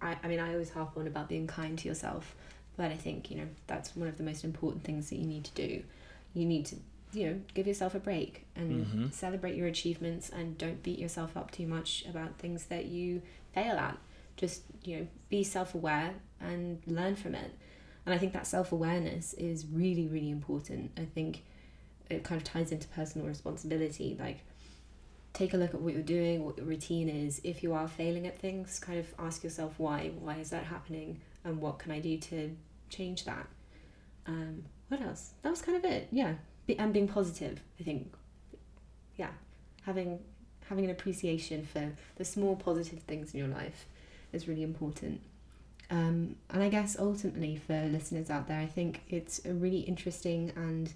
[0.00, 2.34] I, I mean, I always harp on about being kind to yourself,
[2.76, 5.44] but I think, you know, that's one of the most important things that you need
[5.44, 5.82] to do.
[6.36, 6.76] You need to,
[7.12, 9.10] you know, give yourself a break and mm-hmm.
[9.10, 13.22] celebrate your achievements and don't beat yourself up too much about things that you
[13.52, 13.98] fail at.
[14.36, 17.52] Just, you know, be self aware and learn from it
[18.06, 20.92] and I think that self awareness is really, really important.
[20.96, 21.44] I think
[22.08, 24.16] it kind of ties into personal responsibility.
[24.18, 24.38] Like,
[25.32, 27.40] take a look at what you're doing, what your routine is.
[27.42, 30.12] If you are failing at things, kind of ask yourself why.
[30.20, 31.20] Why is that happening?
[31.44, 32.56] And what can I do to
[32.88, 33.48] change that?
[34.26, 35.32] Um, what else?
[35.42, 36.08] That was kind of it.
[36.10, 36.34] Yeah,
[36.66, 37.60] Be, and being positive.
[37.80, 38.12] I think.
[39.16, 39.30] Yeah,
[39.82, 40.20] having
[40.68, 43.86] having an appreciation for the small positive things in your life
[44.32, 45.20] is really important.
[45.90, 50.52] Um, and I guess ultimately for listeners out there, I think it's a really interesting
[50.56, 50.92] and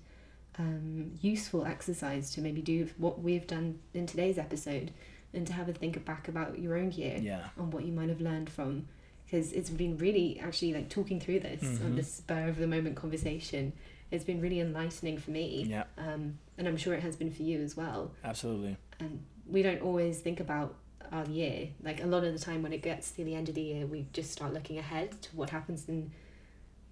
[0.59, 4.91] um, useful exercise to maybe do what we've done in today's episode
[5.33, 7.45] and to have a think back about your own year yeah.
[7.57, 8.89] and what you might have learned from
[9.31, 11.87] because it's been really actually like talking through this mm-hmm.
[11.87, 13.73] on this spur of the moment conversation
[14.11, 17.43] it's been really enlightening for me yeah um, and i'm sure it has been for
[17.43, 20.75] you as well absolutely and we don't always think about
[21.13, 21.69] our year.
[21.83, 23.87] Like a lot of the time when it gets to the end of the year,
[23.87, 26.13] we just start looking ahead to what happens in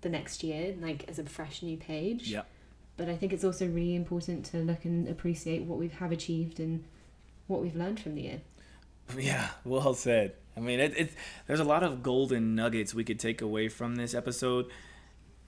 [0.01, 2.29] the next year, like as a fresh new page.
[2.29, 2.43] Yeah.
[2.97, 6.59] But I think it's also really important to look and appreciate what we have achieved
[6.59, 6.85] and
[7.47, 8.41] what we've learned from the year.
[9.17, 10.35] Yeah, well said.
[10.59, 11.11] I mean, it, it,
[11.47, 14.67] there's a lot of golden nuggets we could take away from this episode.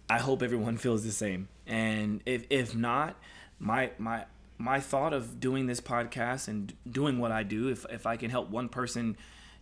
[0.09, 1.49] I hope everyone feels the same.
[1.67, 3.17] And if if not,
[3.59, 4.25] my my
[4.57, 8.31] my thought of doing this podcast and doing what I do, if, if I can
[8.31, 9.17] help one person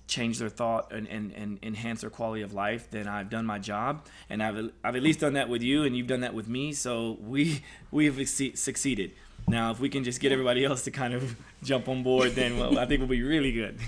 [0.09, 3.61] change their thought and, and, and enhance their quality of life, then I've done my
[3.61, 4.07] job.
[4.29, 6.73] And I've, I've at least done that with you, and you've done that with me.
[6.73, 9.13] So we, we've succeeded.
[9.47, 12.59] Now, if we can just get everybody else to kind of jump on board, then
[12.59, 13.79] well, I think we'll be really good.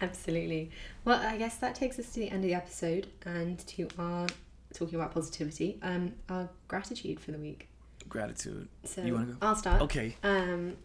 [0.00, 0.70] Absolutely.
[1.04, 4.26] Well, I guess that takes us to the end of the episode and to our
[4.72, 7.68] talking about positivity, um, our gratitude for the week.
[8.08, 8.68] gratitude.
[8.84, 9.46] So you want to go?
[9.46, 9.82] I'll start.
[9.82, 10.16] Okay.
[10.22, 10.76] Um,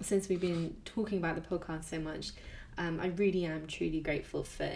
[0.00, 2.30] since we've been talking about the podcast so much,
[2.78, 4.70] um, I really am truly grateful for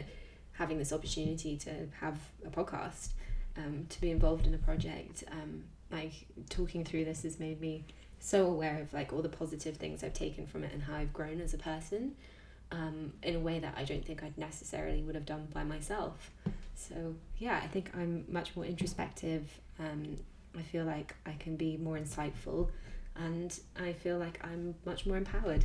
[0.52, 1.70] having this opportunity to
[2.00, 3.10] have a podcast,
[3.56, 5.24] um, to be involved in a project.
[5.30, 7.84] Um, like talking through this has made me
[8.18, 11.12] so aware of like all the positive things I've taken from it and how I've
[11.12, 12.16] grown as a person,
[12.72, 16.30] um, in a way that I don't think I'd necessarily would have done by myself.
[16.74, 19.60] So yeah, I think I'm much more introspective.
[19.78, 20.16] Um,
[20.56, 22.68] I feel like I can be more insightful,
[23.14, 25.64] and I feel like I'm much more empowered,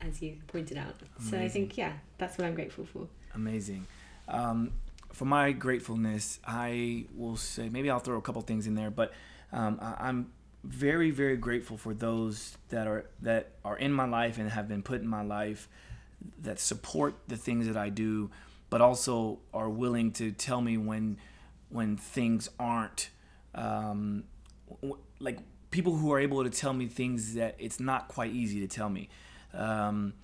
[0.00, 0.94] as you pointed out.
[1.30, 3.08] So I think yeah, that's what I'm grateful for.
[3.34, 3.86] Amazing.
[4.28, 4.72] Um,
[5.12, 9.12] for my gratefulness, I will say maybe I'll throw a couple things in there, but
[9.52, 10.32] um, I, I'm
[10.64, 14.82] very, very grateful for those that are that are in my life and have been
[14.82, 15.68] put in my life
[16.40, 18.30] that support the things that I do,
[18.70, 21.18] but also are willing to tell me when
[21.68, 23.10] when things aren't
[23.54, 24.24] um,
[25.18, 25.38] like
[25.70, 28.90] people who are able to tell me things that it's not quite easy to tell
[28.90, 29.08] me.
[29.54, 30.14] Um,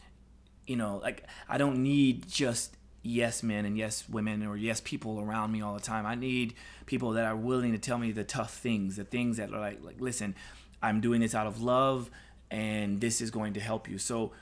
[0.66, 5.20] you know, like I don't need just yes men and yes women or yes people
[5.20, 6.04] around me all the time.
[6.06, 6.54] I need
[6.86, 9.82] people that are willing to tell me the tough things, the things that are like,
[9.82, 10.34] like listen,
[10.82, 12.10] I'm doing this out of love,
[12.50, 13.98] and this is going to help you.
[13.98, 14.32] So,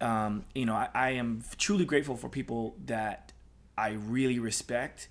[0.00, 3.32] um, you know, I, I am truly grateful for people that
[3.76, 5.08] I really respect.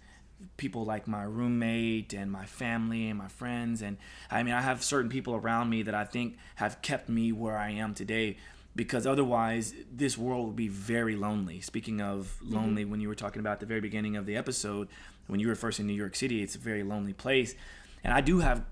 [0.58, 3.82] People like my roommate and my family and my friends.
[3.82, 3.98] And
[4.32, 7.58] I mean, I have certain people around me that I think have kept me where
[7.58, 8.38] I am today
[8.76, 11.60] because otherwise this world would be very lonely.
[11.60, 14.88] Speaking of lonely, when you were talking about the very beginning of the episode,
[15.28, 17.56] when you were first in New York City, it's a very lonely place.
[18.04, 18.64] And I do have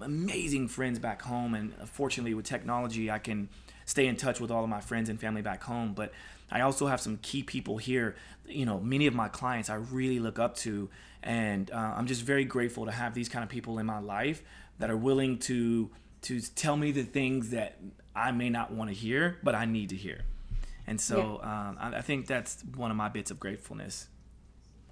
[0.00, 3.48] amazing friends back home, and fortunately with technology, I can
[3.90, 5.92] stay in touch with all of my friends and family back home.
[5.94, 6.12] But
[6.50, 8.14] I also have some key people here.
[8.46, 10.88] You know, many of my clients I really look up to,
[11.22, 14.42] and uh, I'm just very grateful to have these kind of people in my life
[14.78, 15.90] that are willing to
[16.22, 17.78] to tell me the things that
[18.14, 20.22] I may not want to hear, but I need to hear.
[20.86, 24.08] And so um, I, I think that's one of my bits of gratefulness.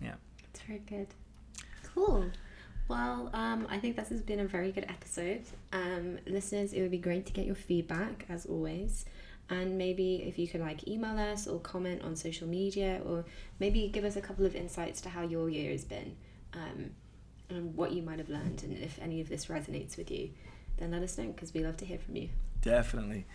[0.01, 0.14] Yeah.
[0.51, 1.09] It's very good.
[1.94, 2.30] Cool.
[2.89, 5.43] Well, um, I think this has been a very good episode.
[5.72, 9.05] Um, listeners, it would be great to get your feedback as always.
[9.51, 13.24] And maybe if you could like email us or comment on social media, or
[13.59, 16.16] maybe give us a couple of insights to how your year has been,
[16.55, 16.91] um,
[17.51, 20.30] and what you might have learned, and if any of this resonates with you,
[20.76, 22.28] then let us know because we love to hear from you.
[22.61, 23.26] Definitely.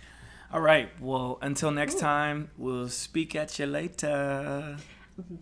[0.51, 0.89] All right.
[0.99, 2.01] Well, until next Ooh.
[2.01, 4.77] time, we'll speak at you later.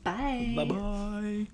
[0.04, 0.54] Bye.
[0.56, 1.48] Bye bye.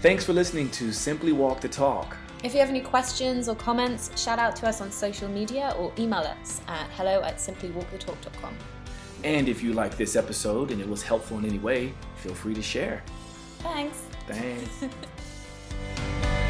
[0.00, 2.16] Thanks for listening to Simply Walk the Talk.
[2.42, 5.92] If you have any questions or comments, shout out to us on social media or
[5.98, 8.56] email us at hello at simplywalkthetalk.com.
[9.24, 12.54] And if you like this episode and it was helpful in any way, feel free
[12.54, 13.02] to share.
[13.58, 14.02] Thanks.
[14.26, 14.84] Thanks.